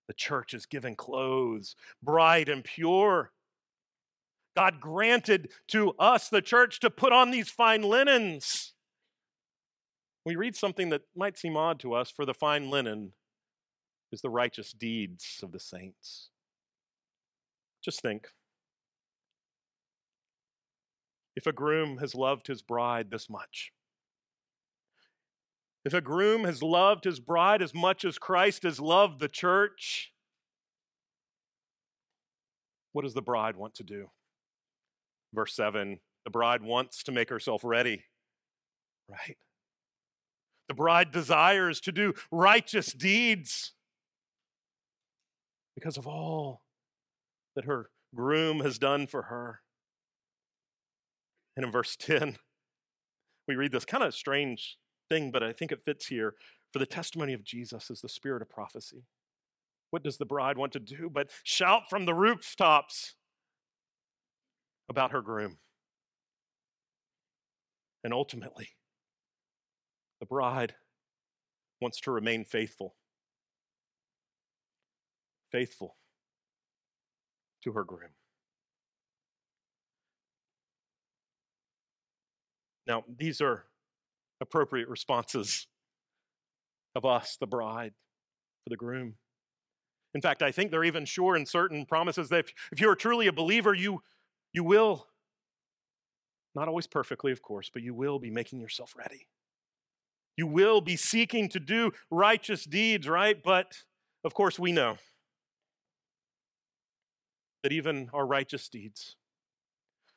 The 0.08 0.14
church 0.14 0.54
is 0.54 0.66
given 0.66 0.94
clothes, 0.94 1.74
bright 2.02 2.48
and 2.48 2.64
pure. 2.64 3.32
God 4.56 4.80
granted 4.80 5.50
to 5.68 5.92
us, 5.98 6.28
the 6.28 6.40
church, 6.40 6.80
to 6.80 6.90
put 6.90 7.12
on 7.12 7.30
these 7.30 7.50
fine 7.50 7.82
linens. 7.82 8.72
We 10.24 10.36
read 10.36 10.56
something 10.56 10.88
that 10.88 11.02
might 11.14 11.38
seem 11.38 11.56
odd 11.56 11.78
to 11.80 11.94
us, 11.94 12.10
for 12.10 12.24
the 12.24 12.34
fine 12.34 12.70
linen 12.70 13.12
is 14.10 14.22
the 14.22 14.30
righteous 14.30 14.72
deeds 14.72 15.40
of 15.42 15.52
the 15.52 15.60
saints. 15.60 16.30
Just 17.84 18.00
think 18.00 18.28
if 21.36 21.46
a 21.46 21.52
groom 21.52 21.98
has 21.98 22.14
loved 22.14 22.46
his 22.46 22.62
bride 22.62 23.10
this 23.10 23.28
much, 23.28 23.72
if 25.86 25.94
a 25.94 26.00
groom 26.00 26.42
has 26.42 26.64
loved 26.64 27.04
his 27.04 27.20
bride 27.20 27.62
as 27.62 27.72
much 27.72 28.04
as 28.04 28.18
Christ 28.18 28.64
has 28.64 28.80
loved 28.80 29.20
the 29.20 29.28
church, 29.28 30.12
what 32.92 33.02
does 33.02 33.14
the 33.14 33.22
bride 33.22 33.54
want 33.56 33.76
to 33.76 33.84
do? 33.84 34.08
Verse 35.32 35.54
7 35.54 36.00
the 36.24 36.30
bride 36.30 36.60
wants 36.60 37.04
to 37.04 37.12
make 37.12 37.30
herself 37.30 37.60
ready, 37.62 38.02
right? 39.08 39.36
The 40.66 40.74
bride 40.74 41.12
desires 41.12 41.80
to 41.82 41.92
do 41.92 42.14
righteous 42.32 42.92
deeds 42.92 43.74
because 45.76 45.96
of 45.96 46.08
all 46.08 46.62
that 47.54 47.66
her 47.66 47.90
groom 48.12 48.58
has 48.58 48.76
done 48.80 49.06
for 49.06 49.22
her. 49.22 49.60
And 51.56 51.64
in 51.64 51.70
verse 51.70 51.94
10, 51.94 52.38
we 53.46 53.54
read 53.54 53.70
this 53.70 53.84
kind 53.84 54.02
of 54.02 54.12
strange 54.12 54.78
thing, 55.08 55.30
but 55.30 55.42
I 55.42 55.52
think 55.52 55.72
it 55.72 55.84
fits 55.84 56.06
here. 56.06 56.34
For 56.72 56.78
the 56.78 56.86
testimony 56.86 57.32
of 57.32 57.44
Jesus 57.44 57.90
is 57.90 58.00
the 58.00 58.08
spirit 58.08 58.42
of 58.42 58.50
prophecy. 58.50 59.04
What 59.90 60.02
does 60.02 60.18
the 60.18 60.26
bride 60.26 60.58
want 60.58 60.72
to 60.72 60.80
do 60.80 61.08
but 61.12 61.30
shout 61.42 61.88
from 61.88 62.04
the 62.04 62.14
rooftops 62.14 63.14
about 64.88 65.12
her 65.12 65.22
groom? 65.22 65.58
And 68.04 68.12
ultimately, 68.12 68.68
the 70.20 70.26
bride 70.26 70.74
wants 71.80 72.00
to 72.02 72.10
remain 72.10 72.44
faithful. 72.44 72.94
Faithful 75.50 75.96
to 77.62 77.72
her 77.72 77.84
groom. 77.84 78.10
Now, 82.86 83.04
these 83.08 83.40
are 83.40 83.64
appropriate 84.40 84.88
responses 84.88 85.66
of 86.94 87.04
us, 87.04 87.36
the 87.38 87.46
bride, 87.46 87.94
for 88.64 88.70
the 88.70 88.76
groom. 88.76 89.14
In 90.14 90.20
fact, 90.20 90.42
I 90.42 90.52
think 90.52 90.70
they're 90.70 90.84
even 90.84 91.04
sure 91.04 91.36
in 91.36 91.46
certain 91.46 91.84
promises 91.86 92.28
that 92.30 92.40
if, 92.40 92.52
if 92.72 92.80
you're 92.80 92.94
truly 92.94 93.26
a 93.26 93.32
believer, 93.32 93.74
you, 93.74 94.02
You 94.52 94.64
will, 94.64 95.06
not 96.54 96.68
always 96.68 96.86
perfectly, 96.86 97.32
of 97.32 97.42
course, 97.42 97.70
but 97.70 97.82
you 97.82 97.92
will 97.92 98.18
be 98.18 98.30
making 98.30 98.58
yourself 98.58 98.94
ready. 98.96 99.28
You 100.34 100.46
will 100.46 100.80
be 100.80 100.96
seeking 100.96 101.50
to 101.50 101.60
do 101.60 101.92
righteous 102.10 102.64
deeds, 102.64 103.06
right? 103.06 103.36
But 103.42 103.84
of 104.24 104.32
course, 104.32 104.58
we 104.58 104.72
know 104.72 104.96
that 107.62 107.72
even 107.72 108.08
our 108.14 108.26
righteous 108.26 108.70
deeds, 108.70 109.16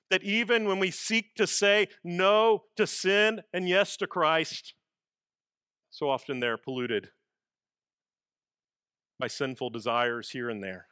that 0.10 0.24
even 0.24 0.68
when 0.68 0.80
we 0.80 0.92
seek 0.92 1.36
to 1.36 1.46
say 1.46 1.88
no 2.04 2.64
to 2.76 2.88
sin 2.88 3.42
and 3.54 3.70
yes 3.70 3.96
to 3.98 4.08
Christ, 4.08 4.74
so 5.90 6.10
often 6.10 6.40
they're 6.40 6.58
polluted 6.58 7.10
by 9.20 9.28
sinful 9.28 9.70
desires 9.70 10.32
here 10.32 10.50
and 10.50 10.64
there. 10.64 10.88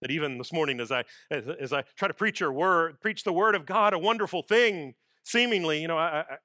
That 0.00 0.10
even 0.10 0.38
this 0.38 0.52
morning, 0.52 0.80
as 0.80 0.90
I 0.90 1.04
as, 1.30 1.44
as 1.60 1.72
I 1.72 1.84
try 1.96 2.08
to 2.08 2.14
preach 2.14 2.40
your 2.40 2.52
word, 2.52 3.00
preach 3.00 3.22
the 3.24 3.32
word 3.32 3.54
of 3.54 3.66
God, 3.66 3.94
a 3.94 3.98
wonderful 3.98 4.42
thing, 4.42 4.94
seemingly, 5.22 5.80
you 5.80 5.88
know, 5.88 5.96
I, 5.96 6.24
I 6.28 6.36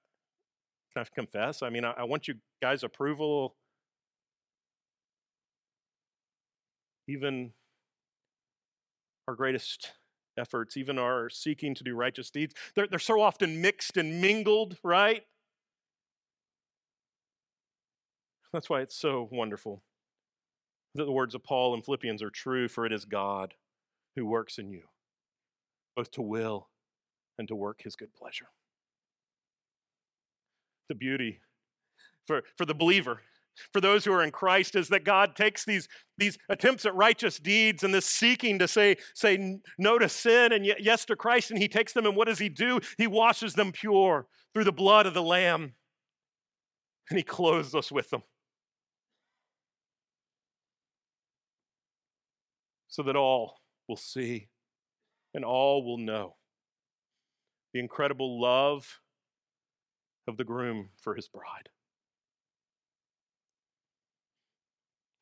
I 0.96 1.04
confess? 1.14 1.62
I 1.62 1.70
mean, 1.70 1.86
I, 1.86 1.92
I 1.92 2.04
want 2.04 2.28
you 2.28 2.36
guys' 2.62 2.84
approval. 2.84 3.56
Even 7.08 7.54
our 9.28 9.36
greatest 9.36 9.92
efforts, 10.38 10.78
even 10.78 10.98
our 10.98 11.30
seeking 11.30 11.76
to 11.76 11.84
do 11.84 11.96
righteous 11.96 12.30
deeds, 12.30 12.54
they're, 12.76 12.88
they're 12.88 13.00
so 13.00 13.20
often 13.22 13.62
mixed 13.62 13.98
and 13.98 14.22
mingled, 14.22 14.78
right? 14.84 15.24
That's 18.54 18.70
why 18.70 18.82
it's 18.82 18.96
so 18.96 19.28
wonderful 19.32 19.84
that 20.96 21.06
the 21.06 21.12
words 21.12 21.36
of 21.36 21.44
Paul 21.44 21.74
in 21.76 21.82
Philippians 21.82 22.24
are 22.24 22.30
true, 22.30 22.68
for 22.68 22.86
it 22.86 22.94
is 22.94 23.06
God 23.06 23.54
who 24.16 24.26
works 24.26 24.58
in 24.58 24.72
you, 24.72 24.84
both 25.96 26.12
to 26.12 26.22
will 26.22 26.70
and 27.38 27.48
to 27.48 27.56
work 27.56 27.82
his 27.84 27.96
good 27.96 28.14
pleasure. 28.16 28.48
The 30.90 30.96
beauty 30.96 31.42
for, 32.26 32.44
for 32.58 32.66
the 32.66 32.74
believer, 32.74 33.22
for 33.74 33.82
those 33.82 34.06
who 34.06 34.12
are 34.14 34.24
in 34.24 34.32
Christ, 34.32 34.76
is 34.76 34.90
that 34.90 35.04
God 35.04 35.36
takes 35.36 35.66
these, 35.66 35.88
these 36.18 36.38
attempts 36.50 36.86
at 36.86 36.96
righteous 36.96 37.38
deeds 37.40 37.84
and 37.84 37.94
this 37.94 38.06
seeking 38.06 38.60
to 38.60 38.68
say, 38.68 38.98
say 39.14 39.60
no 39.78 39.98
to 40.00 40.10
sin 40.10 40.52
and 40.52 40.66
yes 40.66 41.06
to 41.06 41.16
Christ, 41.16 41.52
and 41.52 41.62
he 41.62 41.68
takes 41.68 41.94
them 41.94 42.06
and 42.06 42.16
what 42.16 42.28
does 42.28 42.40
he 42.40 42.50
do? 42.50 42.80
He 42.98 43.08
washes 43.08 43.54
them 43.54 43.72
pure 43.72 44.28
through 44.54 44.66
the 44.66 44.72
blood 44.72 45.06
of 45.06 45.14
the 45.14 45.24
Lamb, 45.24 45.74
and 47.10 47.18
he 47.18 47.24
clothes 47.24 47.76
us 47.76 47.92
with 47.92 48.10
them. 48.10 48.24
so 52.98 53.04
that 53.04 53.16
all 53.16 53.62
will 53.88 53.96
see 53.96 54.50
and 55.36 55.46
all 55.46 55.86
will 55.86 56.00
know 56.00 56.36
the 57.72 57.80
incredible 57.80 58.42
love 58.42 59.00
of 60.28 60.36
the 60.36 60.44
groom 60.44 60.90
for 61.00 61.14
his 61.14 61.28
bride. 61.28 61.70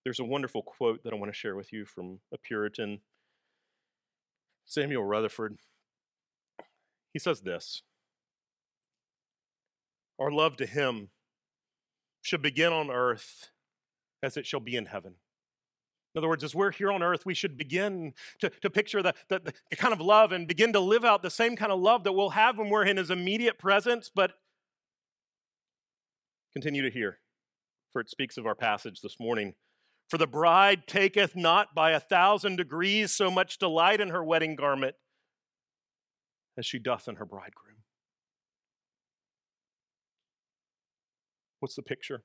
There's 0.05 0.19
a 0.19 0.23
wonderful 0.23 0.61
quote 0.61 1.03
that 1.03 1.13
I 1.13 1.15
want 1.15 1.33
to 1.33 1.37
share 1.37 1.55
with 1.55 1.73
you 1.73 1.83
from 1.83 2.19
a 2.31 2.37
Puritan, 2.37 2.99
Samuel 4.63 5.03
Rutherford. 5.03 5.57
He 7.11 7.17
says 7.17 7.41
this 7.41 7.81
Our 10.19 10.29
love 10.31 10.57
to 10.57 10.67
him 10.67 11.09
should 12.21 12.43
begin 12.43 12.71
on 12.71 12.91
earth 12.91 13.49
as 14.21 14.37
it 14.37 14.45
shall 14.45 14.59
be 14.59 14.75
in 14.75 14.85
heaven. 14.85 15.15
In 16.13 16.19
other 16.19 16.29
words, 16.29 16.43
as 16.43 16.53
we're 16.53 16.71
here 16.71 16.91
on 16.91 17.01
earth, 17.01 17.25
we 17.25 17.33
should 17.33 17.57
begin 17.57 18.13
to, 18.39 18.49
to 18.61 18.69
picture 18.69 19.01
the, 19.01 19.13
the, 19.27 19.53
the, 19.69 19.75
kind 19.75 19.91
of 19.91 19.99
love 19.99 20.31
and 20.31 20.47
begin 20.47 20.71
to 20.73 20.79
live 20.79 21.03
out 21.03 21.23
the 21.23 21.29
same 21.31 21.55
kind 21.55 21.71
of 21.71 21.79
love 21.79 22.03
that 22.03 22.13
we'll 22.13 22.29
have 22.29 22.57
when 22.59 22.69
we're 22.69 22.85
in 22.85 22.97
his 22.97 23.09
immediate 23.09 23.57
presence. 23.57 24.09
But 24.13 24.33
continue 26.53 26.83
to 26.83 26.91
hear, 26.91 27.17
for 27.91 27.99
it 27.99 28.09
speaks 28.09 28.37
of 28.37 28.45
our 28.45 28.55
passage 28.55 29.01
this 29.01 29.19
morning. 29.19 29.55
For 30.09 30.17
the 30.17 30.27
bride 30.27 30.87
taketh 30.87 31.35
not 31.35 31.73
by 31.73 31.91
a 31.91 31.99
thousand 31.99 32.57
degrees 32.57 33.11
so 33.11 33.31
much 33.31 33.57
delight 33.57 33.99
in 33.99 34.09
her 34.09 34.23
wedding 34.23 34.55
garment 34.55 34.95
as 36.57 36.65
she 36.65 36.79
doth 36.79 37.07
in 37.07 37.15
her 37.15 37.25
bridegroom. 37.25 37.77
What's 41.59 41.75
the 41.75 41.81
picture? 41.81 42.23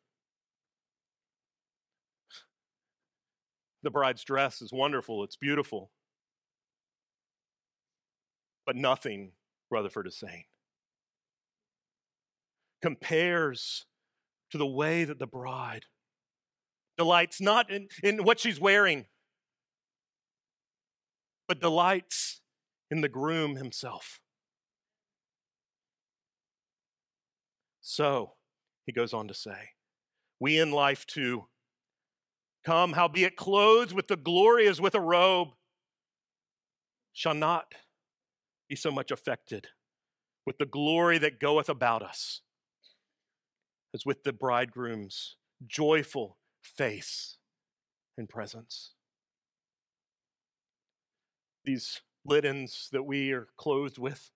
The 3.82 3.90
bride's 3.90 4.24
dress 4.24 4.60
is 4.60 4.72
wonderful, 4.72 5.24
it's 5.24 5.36
beautiful. 5.36 5.90
But 8.66 8.76
nothing, 8.76 9.32
Rutherford 9.70 10.06
is 10.06 10.18
saying, 10.18 10.44
compares 12.82 13.86
to 14.50 14.58
the 14.58 14.66
way 14.66 15.04
that 15.04 15.18
the 15.18 15.26
bride 15.26 15.86
delights 17.00 17.40
not 17.40 17.70
in, 17.70 17.88
in 18.02 18.24
what 18.24 18.38
she's 18.38 18.60
wearing, 18.60 19.06
but 21.48 21.58
delights 21.58 22.42
in 22.90 23.00
the 23.00 23.08
groom 23.08 23.56
himself. 23.56 24.20
So, 27.80 28.34
he 28.84 28.92
goes 28.92 29.14
on 29.14 29.28
to 29.28 29.34
say, 29.34 29.70
we 30.38 30.58
in 30.58 30.72
life 30.72 31.06
too 31.06 31.46
Come, 32.66 32.92
howbeit 32.92 33.36
clothed 33.36 33.92
with 33.92 34.08
the 34.08 34.18
glory 34.18 34.68
as 34.68 34.78
with 34.78 34.94
a 34.94 35.00
robe, 35.00 35.48
shall 37.14 37.32
not 37.32 37.74
be 38.68 38.76
so 38.76 38.90
much 38.90 39.10
affected 39.10 39.68
with 40.44 40.58
the 40.58 40.66
glory 40.66 41.16
that 41.16 41.40
goeth 41.40 41.70
about 41.70 42.02
us 42.02 42.42
as 43.94 44.04
with 44.04 44.22
the 44.22 44.34
bridegroom's 44.34 45.36
joyful 45.66 46.36
face 46.62 47.38
and 48.16 48.28
presence. 48.28 48.92
These 51.64 52.00
linens 52.24 52.88
that 52.92 53.02
we 53.02 53.32
are 53.32 53.48
clothed 53.56 53.98
with, 53.98 54.30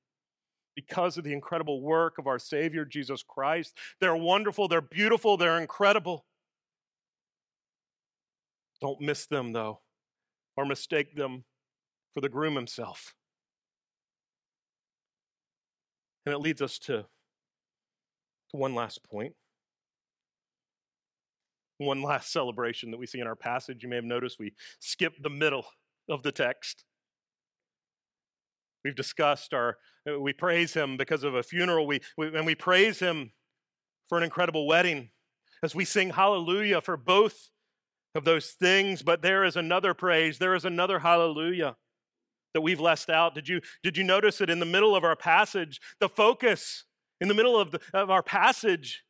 because 0.74 1.16
of 1.16 1.24
the 1.24 1.32
incredible 1.32 1.80
work 1.80 2.18
of 2.18 2.26
our 2.26 2.38
Savior 2.38 2.84
Jesus 2.84 3.22
Christ, 3.22 3.76
they're 4.00 4.16
wonderful, 4.16 4.68
they're 4.68 4.80
beautiful, 4.80 5.36
they're 5.36 5.60
incredible. 5.60 6.26
Don't 8.80 9.00
miss 9.00 9.26
them, 9.26 9.52
though, 9.52 9.80
or 10.56 10.66
mistake 10.66 11.16
them 11.16 11.44
for 12.12 12.20
the 12.20 12.28
groom 12.28 12.56
himself. 12.56 13.14
And 16.26 16.34
it 16.34 16.38
leads 16.38 16.60
us 16.60 16.78
to, 16.80 17.04
to 18.50 18.56
one 18.56 18.74
last 18.74 19.02
point. 19.04 19.34
One 21.78 22.02
last 22.02 22.32
celebration 22.32 22.90
that 22.90 22.98
we 22.98 23.06
see 23.06 23.20
in 23.20 23.26
our 23.26 23.36
passage. 23.36 23.82
You 23.82 23.88
may 23.88 23.96
have 23.96 24.04
noticed 24.04 24.38
we 24.38 24.54
skipped 24.80 25.22
the 25.22 25.30
middle 25.30 25.66
of 26.08 26.22
the 26.22 26.32
text. 26.32 26.84
We've 28.84 28.94
discussed 28.94 29.54
our, 29.54 29.78
uh, 30.08 30.20
we 30.20 30.32
praise 30.32 30.74
him 30.74 30.96
because 30.96 31.24
of 31.24 31.34
a 31.34 31.42
funeral, 31.42 31.86
we, 31.86 32.00
we, 32.18 32.26
and 32.36 32.44
we 32.44 32.54
praise 32.54 32.98
him 32.98 33.32
for 34.08 34.18
an 34.18 34.24
incredible 34.24 34.66
wedding 34.66 35.10
as 35.62 35.74
we 35.74 35.86
sing 35.86 36.10
hallelujah 36.10 36.82
for 36.82 36.96
both 36.96 37.48
of 38.14 38.24
those 38.24 38.50
things, 38.50 39.02
but 39.02 39.22
there 39.22 39.42
is 39.42 39.56
another 39.56 39.94
praise, 39.94 40.38
there 40.38 40.54
is 40.54 40.66
another 40.66 40.98
hallelujah 40.98 41.76
that 42.52 42.60
we've 42.60 42.80
left 42.80 43.08
out. 43.08 43.34
Did 43.34 43.48
you, 43.48 43.60
did 43.82 43.96
you 43.96 44.04
notice 44.04 44.40
it 44.40 44.50
in 44.50 44.60
the 44.60 44.66
middle 44.66 44.94
of 44.94 45.02
our 45.02 45.16
passage? 45.16 45.80
The 45.98 46.08
focus 46.08 46.84
in 47.20 47.28
the 47.28 47.34
middle 47.34 47.58
of, 47.58 47.72
the, 47.72 47.80
of 47.92 48.10
our 48.10 48.22
passage 48.22 49.02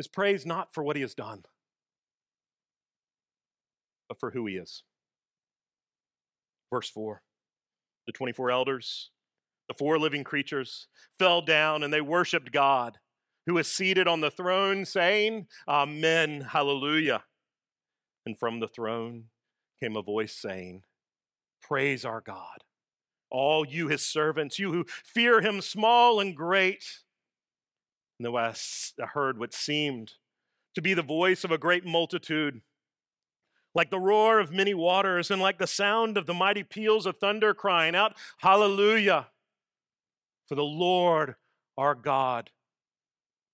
is 0.00 0.08
praise 0.08 0.46
not 0.46 0.72
for 0.72 0.82
what 0.82 0.96
he 0.96 1.02
has 1.02 1.14
done, 1.14 1.44
but 4.08 4.18
for 4.18 4.30
who 4.30 4.46
he 4.46 4.54
is. 4.54 4.82
Verse 6.72 6.88
4 6.88 7.22
The 8.06 8.12
24 8.12 8.50
elders, 8.50 9.10
the 9.68 9.74
four 9.74 9.98
living 9.98 10.24
creatures, 10.24 10.88
fell 11.18 11.42
down 11.42 11.82
and 11.82 11.92
they 11.92 12.00
worshiped 12.00 12.50
God, 12.50 12.96
who 13.46 13.58
is 13.58 13.68
seated 13.68 14.08
on 14.08 14.22
the 14.22 14.30
throne, 14.30 14.86
saying, 14.86 15.46
Amen, 15.68 16.40
hallelujah. 16.40 17.24
And 18.24 18.38
from 18.38 18.60
the 18.60 18.68
throne 18.68 19.24
came 19.82 19.96
a 19.96 20.02
voice 20.02 20.34
saying, 20.34 20.82
Praise 21.60 22.06
our 22.06 22.22
God, 22.22 22.64
all 23.30 23.66
you 23.66 23.88
his 23.88 24.06
servants, 24.06 24.58
you 24.58 24.72
who 24.72 24.86
fear 25.04 25.42
him, 25.42 25.60
small 25.60 26.20
and 26.20 26.34
great. 26.34 26.84
And 28.20 28.26
then 28.26 28.34
I 28.36 29.06
heard 29.06 29.38
what 29.38 29.54
seemed 29.54 30.12
to 30.74 30.82
be 30.82 30.92
the 30.92 31.02
voice 31.02 31.42
of 31.42 31.50
a 31.50 31.56
great 31.56 31.86
multitude, 31.86 32.60
like 33.74 33.90
the 33.90 33.98
roar 33.98 34.40
of 34.40 34.52
many 34.52 34.74
waters, 34.74 35.30
and 35.30 35.40
like 35.40 35.58
the 35.58 35.66
sound 35.66 36.18
of 36.18 36.26
the 36.26 36.34
mighty 36.34 36.62
peals 36.62 37.06
of 37.06 37.16
thunder, 37.16 37.54
crying 37.54 37.94
out, 37.94 38.14
Hallelujah! 38.38 39.28
For 40.46 40.54
the 40.54 40.62
Lord 40.62 41.36
our 41.78 41.94
God, 41.94 42.50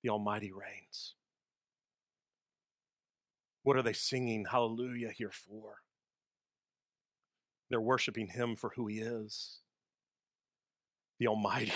the 0.02 0.08
Almighty 0.08 0.50
reigns. 0.50 1.14
What 3.62 3.76
are 3.76 3.82
they 3.82 3.92
singing 3.92 4.46
hallelujah 4.50 5.10
here 5.10 5.30
for? 5.30 5.76
They're 7.70 7.80
worshiping 7.80 8.26
Him 8.26 8.56
for 8.56 8.72
who 8.74 8.88
He 8.88 8.98
is 8.98 9.60
the 11.20 11.28
Almighty, 11.28 11.72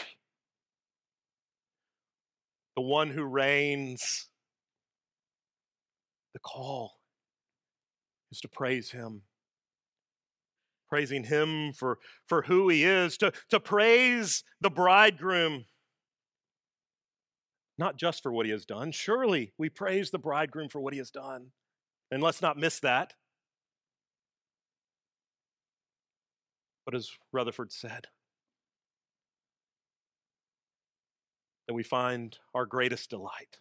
the 2.80 2.86
one 2.86 3.10
who 3.10 3.24
reigns. 3.24 4.30
The 6.32 6.40
call 6.40 6.94
is 8.32 8.40
to 8.40 8.48
praise 8.48 8.92
Him. 8.92 9.20
Praising 10.88 11.24
Him 11.24 11.74
for, 11.74 11.98
for 12.26 12.42
who 12.42 12.70
He 12.70 12.84
is, 12.84 13.18
to, 13.18 13.32
to 13.50 13.60
praise 13.60 14.44
the 14.62 14.70
bridegroom 14.70 15.66
not 17.76 17.96
just 17.96 18.22
for 18.22 18.30
what 18.30 18.44
he 18.44 18.52
has 18.52 18.66
done. 18.66 18.92
Surely 18.92 19.54
we 19.56 19.70
praise 19.70 20.10
the 20.10 20.18
bridegroom 20.18 20.68
for 20.68 20.82
what 20.82 20.92
he 20.92 20.98
has 20.98 21.10
done. 21.10 21.46
And 22.10 22.22
let's 22.22 22.42
not 22.42 22.58
miss 22.58 22.78
that. 22.80 23.14
But 26.84 26.94
as 26.94 27.10
Rutherford 27.32 27.72
said, 27.72 28.08
that 31.70 31.74
we 31.74 31.84
find 31.84 32.36
our 32.52 32.66
greatest 32.66 33.10
delight 33.10 33.60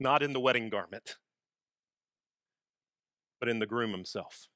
not 0.00 0.24
in 0.24 0.32
the 0.32 0.40
wedding 0.40 0.68
garment, 0.68 1.14
but 3.38 3.48
in 3.48 3.60
the 3.60 3.66
groom 3.66 3.92
himself. 3.92 4.48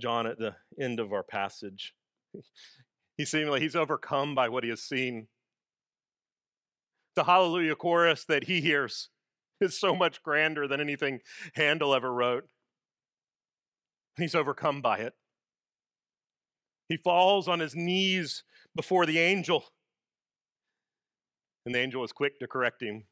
John, 0.00 0.26
at 0.26 0.38
the 0.38 0.56
end 0.80 0.98
of 0.98 1.12
our 1.12 1.22
passage, 1.22 1.92
he 3.18 3.26
seemingly 3.26 3.60
he's 3.60 3.76
overcome 3.76 4.34
by 4.34 4.48
what 4.48 4.64
he 4.64 4.70
has 4.70 4.82
seen. 4.82 5.28
The 7.16 7.24
hallelujah 7.24 7.76
chorus 7.76 8.24
that 8.24 8.44
he 8.44 8.62
hears 8.62 9.10
is 9.60 9.78
so 9.78 9.94
much 9.94 10.22
grander 10.22 10.66
than 10.66 10.80
anything 10.80 11.20
Handel 11.52 11.94
ever 11.94 12.10
wrote. 12.10 12.48
He's 14.16 14.34
overcome 14.34 14.80
by 14.80 15.00
it. 15.00 15.12
He 16.90 16.96
falls 16.96 17.46
on 17.46 17.60
his 17.60 17.76
knees 17.76 18.42
before 18.74 19.06
the 19.06 19.20
angel. 19.20 19.64
And 21.64 21.74
the 21.74 21.78
angel 21.78 22.02
is 22.02 22.10
quick 22.10 22.40
to 22.40 22.48
correct 22.48 22.82
him. 22.82 23.04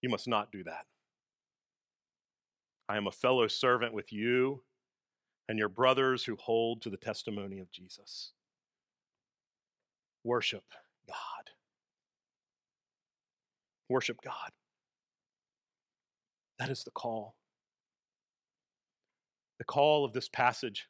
You 0.00 0.08
must 0.08 0.26
not 0.26 0.50
do 0.50 0.64
that. 0.64 0.86
I 2.88 2.96
am 2.96 3.06
a 3.06 3.12
fellow 3.12 3.46
servant 3.46 3.92
with 3.92 4.10
you 4.10 4.62
and 5.48 5.58
your 5.58 5.68
brothers 5.68 6.24
who 6.24 6.36
hold 6.36 6.80
to 6.82 6.90
the 6.90 6.96
testimony 6.96 7.58
of 7.58 7.70
Jesus. 7.70 8.32
Worship 10.24 10.64
God. 11.06 11.50
Worship 13.90 14.22
God. 14.24 14.50
That 16.58 16.70
is 16.70 16.84
the 16.84 16.90
call. 16.90 17.34
Call 19.66 20.04
of 20.04 20.12
this 20.12 20.28
passage 20.28 20.88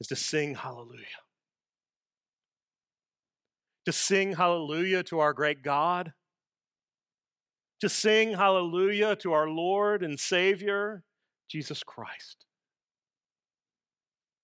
is 0.00 0.06
to 0.08 0.16
sing 0.16 0.54
hallelujah. 0.54 1.04
To 3.86 3.92
sing 3.92 4.34
hallelujah 4.34 5.02
to 5.04 5.18
our 5.18 5.32
great 5.32 5.62
God. 5.62 6.12
To 7.80 7.88
sing 7.88 8.32
hallelujah 8.32 9.16
to 9.16 9.32
our 9.32 9.48
Lord 9.48 10.02
and 10.02 10.18
Savior, 10.18 11.04
Jesus 11.48 11.82
Christ. 11.82 12.44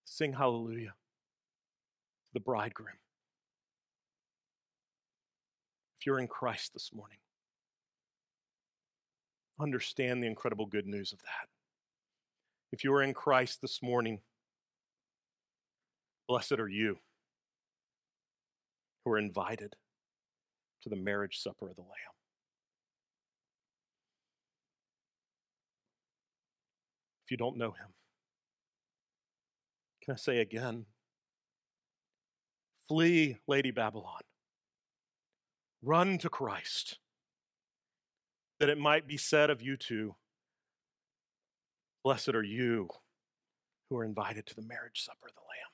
Sing 0.04 0.34
hallelujah 0.34 0.94
to 2.26 2.32
the 2.34 2.40
bridegroom. 2.40 2.96
If 5.98 6.06
you're 6.06 6.20
in 6.20 6.28
Christ 6.28 6.72
this 6.74 6.90
morning, 6.94 7.18
understand 9.60 10.22
the 10.22 10.26
incredible 10.26 10.66
good 10.66 10.86
news 10.86 11.12
of 11.12 11.20
that. 11.20 11.48
If 12.74 12.82
you 12.82 12.92
are 12.92 13.04
in 13.04 13.14
Christ 13.14 13.60
this 13.62 13.80
morning, 13.84 14.18
blessed 16.26 16.58
are 16.58 16.66
you 16.66 16.96
who 19.04 19.12
are 19.12 19.18
invited 19.18 19.76
to 20.82 20.88
the 20.88 20.96
marriage 20.96 21.38
supper 21.38 21.68
of 21.68 21.76
the 21.76 21.82
Lamb. 21.82 21.92
If 27.24 27.30
you 27.30 27.36
don't 27.36 27.56
know 27.56 27.70
him, 27.70 27.94
can 30.02 30.14
I 30.14 30.16
say 30.16 30.40
again? 30.40 30.86
Flee, 32.88 33.36
Lady 33.46 33.70
Babylon. 33.70 34.22
Run 35.80 36.18
to 36.18 36.28
Christ, 36.28 36.98
that 38.58 38.68
it 38.68 38.78
might 38.78 39.06
be 39.06 39.16
said 39.16 39.48
of 39.48 39.62
you 39.62 39.76
too 39.76 40.16
Blessed 42.04 42.34
are 42.34 42.44
you 42.44 42.88
who 43.88 43.96
are 43.96 44.04
invited 44.04 44.46
to 44.46 44.54
the 44.54 44.62
marriage 44.62 45.02
supper 45.02 45.26
of 45.26 45.34
the 45.34 45.40
Lamb. 45.40 45.72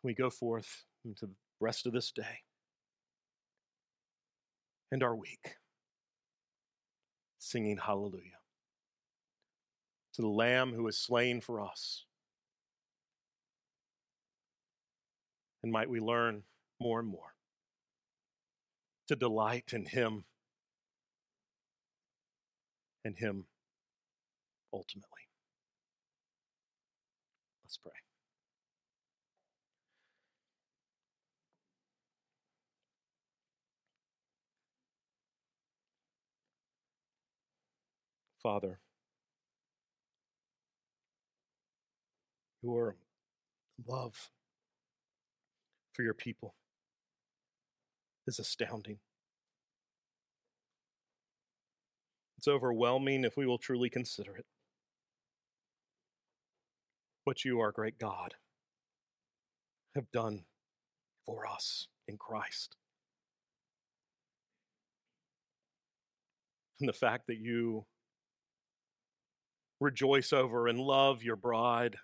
Can 0.00 0.08
we 0.08 0.14
go 0.14 0.30
forth 0.30 0.84
into 1.04 1.26
the 1.26 1.34
rest 1.58 1.86
of 1.86 1.92
this 1.92 2.12
day 2.12 2.42
and 4.92 5.02
our 5.02 5.16
week 5.16 5.56
singing 7.38 7.78
hallelujah? 7.78 8.36
to 10.16 10.22
the 10.22 10.28
Lamb 10.28 10.72
who 10.72 10.82
was 10.82 10.96
slain 10.96 11.42
for 11.42 11.60
us. 11.60 12.06
And 15.62 15.70
might 15.70 15.90
we 15.90 16.00
learn 16.00 16.44
more 16.80 17.00
and 17.00 17.08
more 17.08 17.34
to 19.08 19.14
delight 19.14 19.74
in 19.74 19.84
Him 19.84 20.24
and 23.06 23.16
Him 23.16 23.44
ultimately. 24.72 25.28
Let's 27.64 27.76
pray. 27.76 27.92
Father, 38.42 38.80
your 42.62 42.96
love 43.86 44.30
for 45.92 46.02
your 46.02 46.14
people 46.14 46.54
is 48.26 48.38
astounding. 48.40 48.98
It's 52.46 52.54
overwhelming 52.54 53.24
if 53.24 53.36
we 53.36 53.44
will 53.44 53.58
truly 53.58 53.90
consider 53.90 54.36
it. 54.36 54.46
What 57.24 57.44
you, 57.44 57.58
our 57.58 57.72
great 57.72 57.98
God, 57.98 58.34
have 59.96 60.12
done 60.12 60.44
for 61.24 61.44
us 61.44 61.88
in 62.06 62.16
Christ. 62.16 62.76
And 66.78 66.88
the 66.88 66.92
fact 66.92 67.26
that 67.26 67.38
you 67.38 67.84
rejoice 69.80 70.32
over 70.32 70.68
and 70.68 70.78
love 70.78 71.24
your 71.24 71.34
bride 71.34 71.96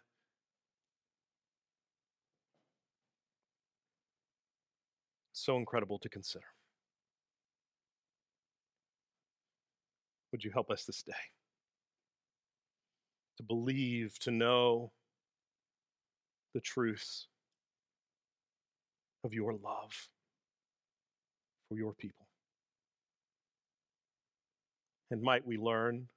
so 5.33 5.57
incredible 5.57 6.01
to 6.01 6.09
consider. 6.09 6.52
Would 10.33 10.45
you 10.45 10.51
help 10.51 10.71
us 10.71 10.85
this 10.85 11.03
day 11.03 11.12
to 13.37 13.42
believe, 13.42 14.19
to 14.21 14.31
know 14.31 14.90
the 16.54 16.61
truths 16.61 17.29
of 19.25 19.35
your 19.35 19.52
love 19.52 20.09
for 21.69 21.77
your 21.77 21.92
people? 21.92 22.27
And 25.11 25.21
might 25.21 25.46
we 25.46 25.59
learn 25.59 26.09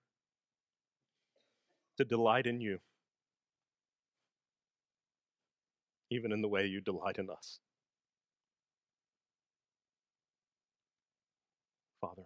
to 1.97 2.05
delight 2.05 2.47
in 2.47 2.61
you, 2.61 2.79
even 6.09 6.31
in 6.31 6.41
the 6.41 6.47
way 6.47 6.65
you 6.65 6.79
delight 6.79 7.17
in 7.17 7.29
us. 7.29 7.59
Father. 11.99 12.23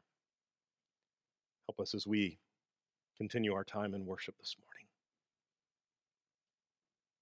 Us 1.80 1.94
as 1.94 2.06
we 2.06 2.38
continue 3.18 3.54
our 3.54 3.64
time 3.64 3.94
in 3.94 4.06
worship 4.06 4.36
this 4.38 4.56
morning 4.60 4.88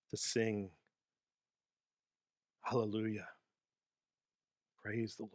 to 0.09 0.17
sing 0.17 0.69
Hallelujah. 2.69 3.29
Praise 4.83 5.15
the 5.15 5.23
Lord. 5.23 5.31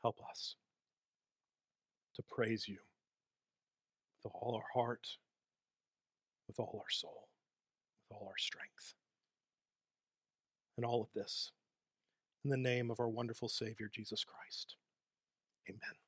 Help 0.00 0.20
us 0.30 0.56
to 2.16 2.22
praise 2.22 2.66
you 2.66 2.78
with 4.22 4.32
all 4.34 4.54
our 4.54 4.80
heart, 4.80 5.06
with 6.48 6.58
all 6.58 6.80
our 6.82 6.90
soul, 6.90 7.28
with 8.08 8.16
all 8.18 8.26
our 8.26 8.38
strength. 8.38 8.94
And 10.78 10.86
all 10.86 11.02
of 11.02 11.12
this. 11.14 11.52
In 12.42 12.50
the 12.50 12.56
name 12.56 12.90
of 12.90 13.00
our 13.00 13.08
wonderful 13.08 13.50
Savior, 13.50 13.90
Jesus 13.92 14.24
Christ. 14.24 14.76
Amen. 15.68 16.03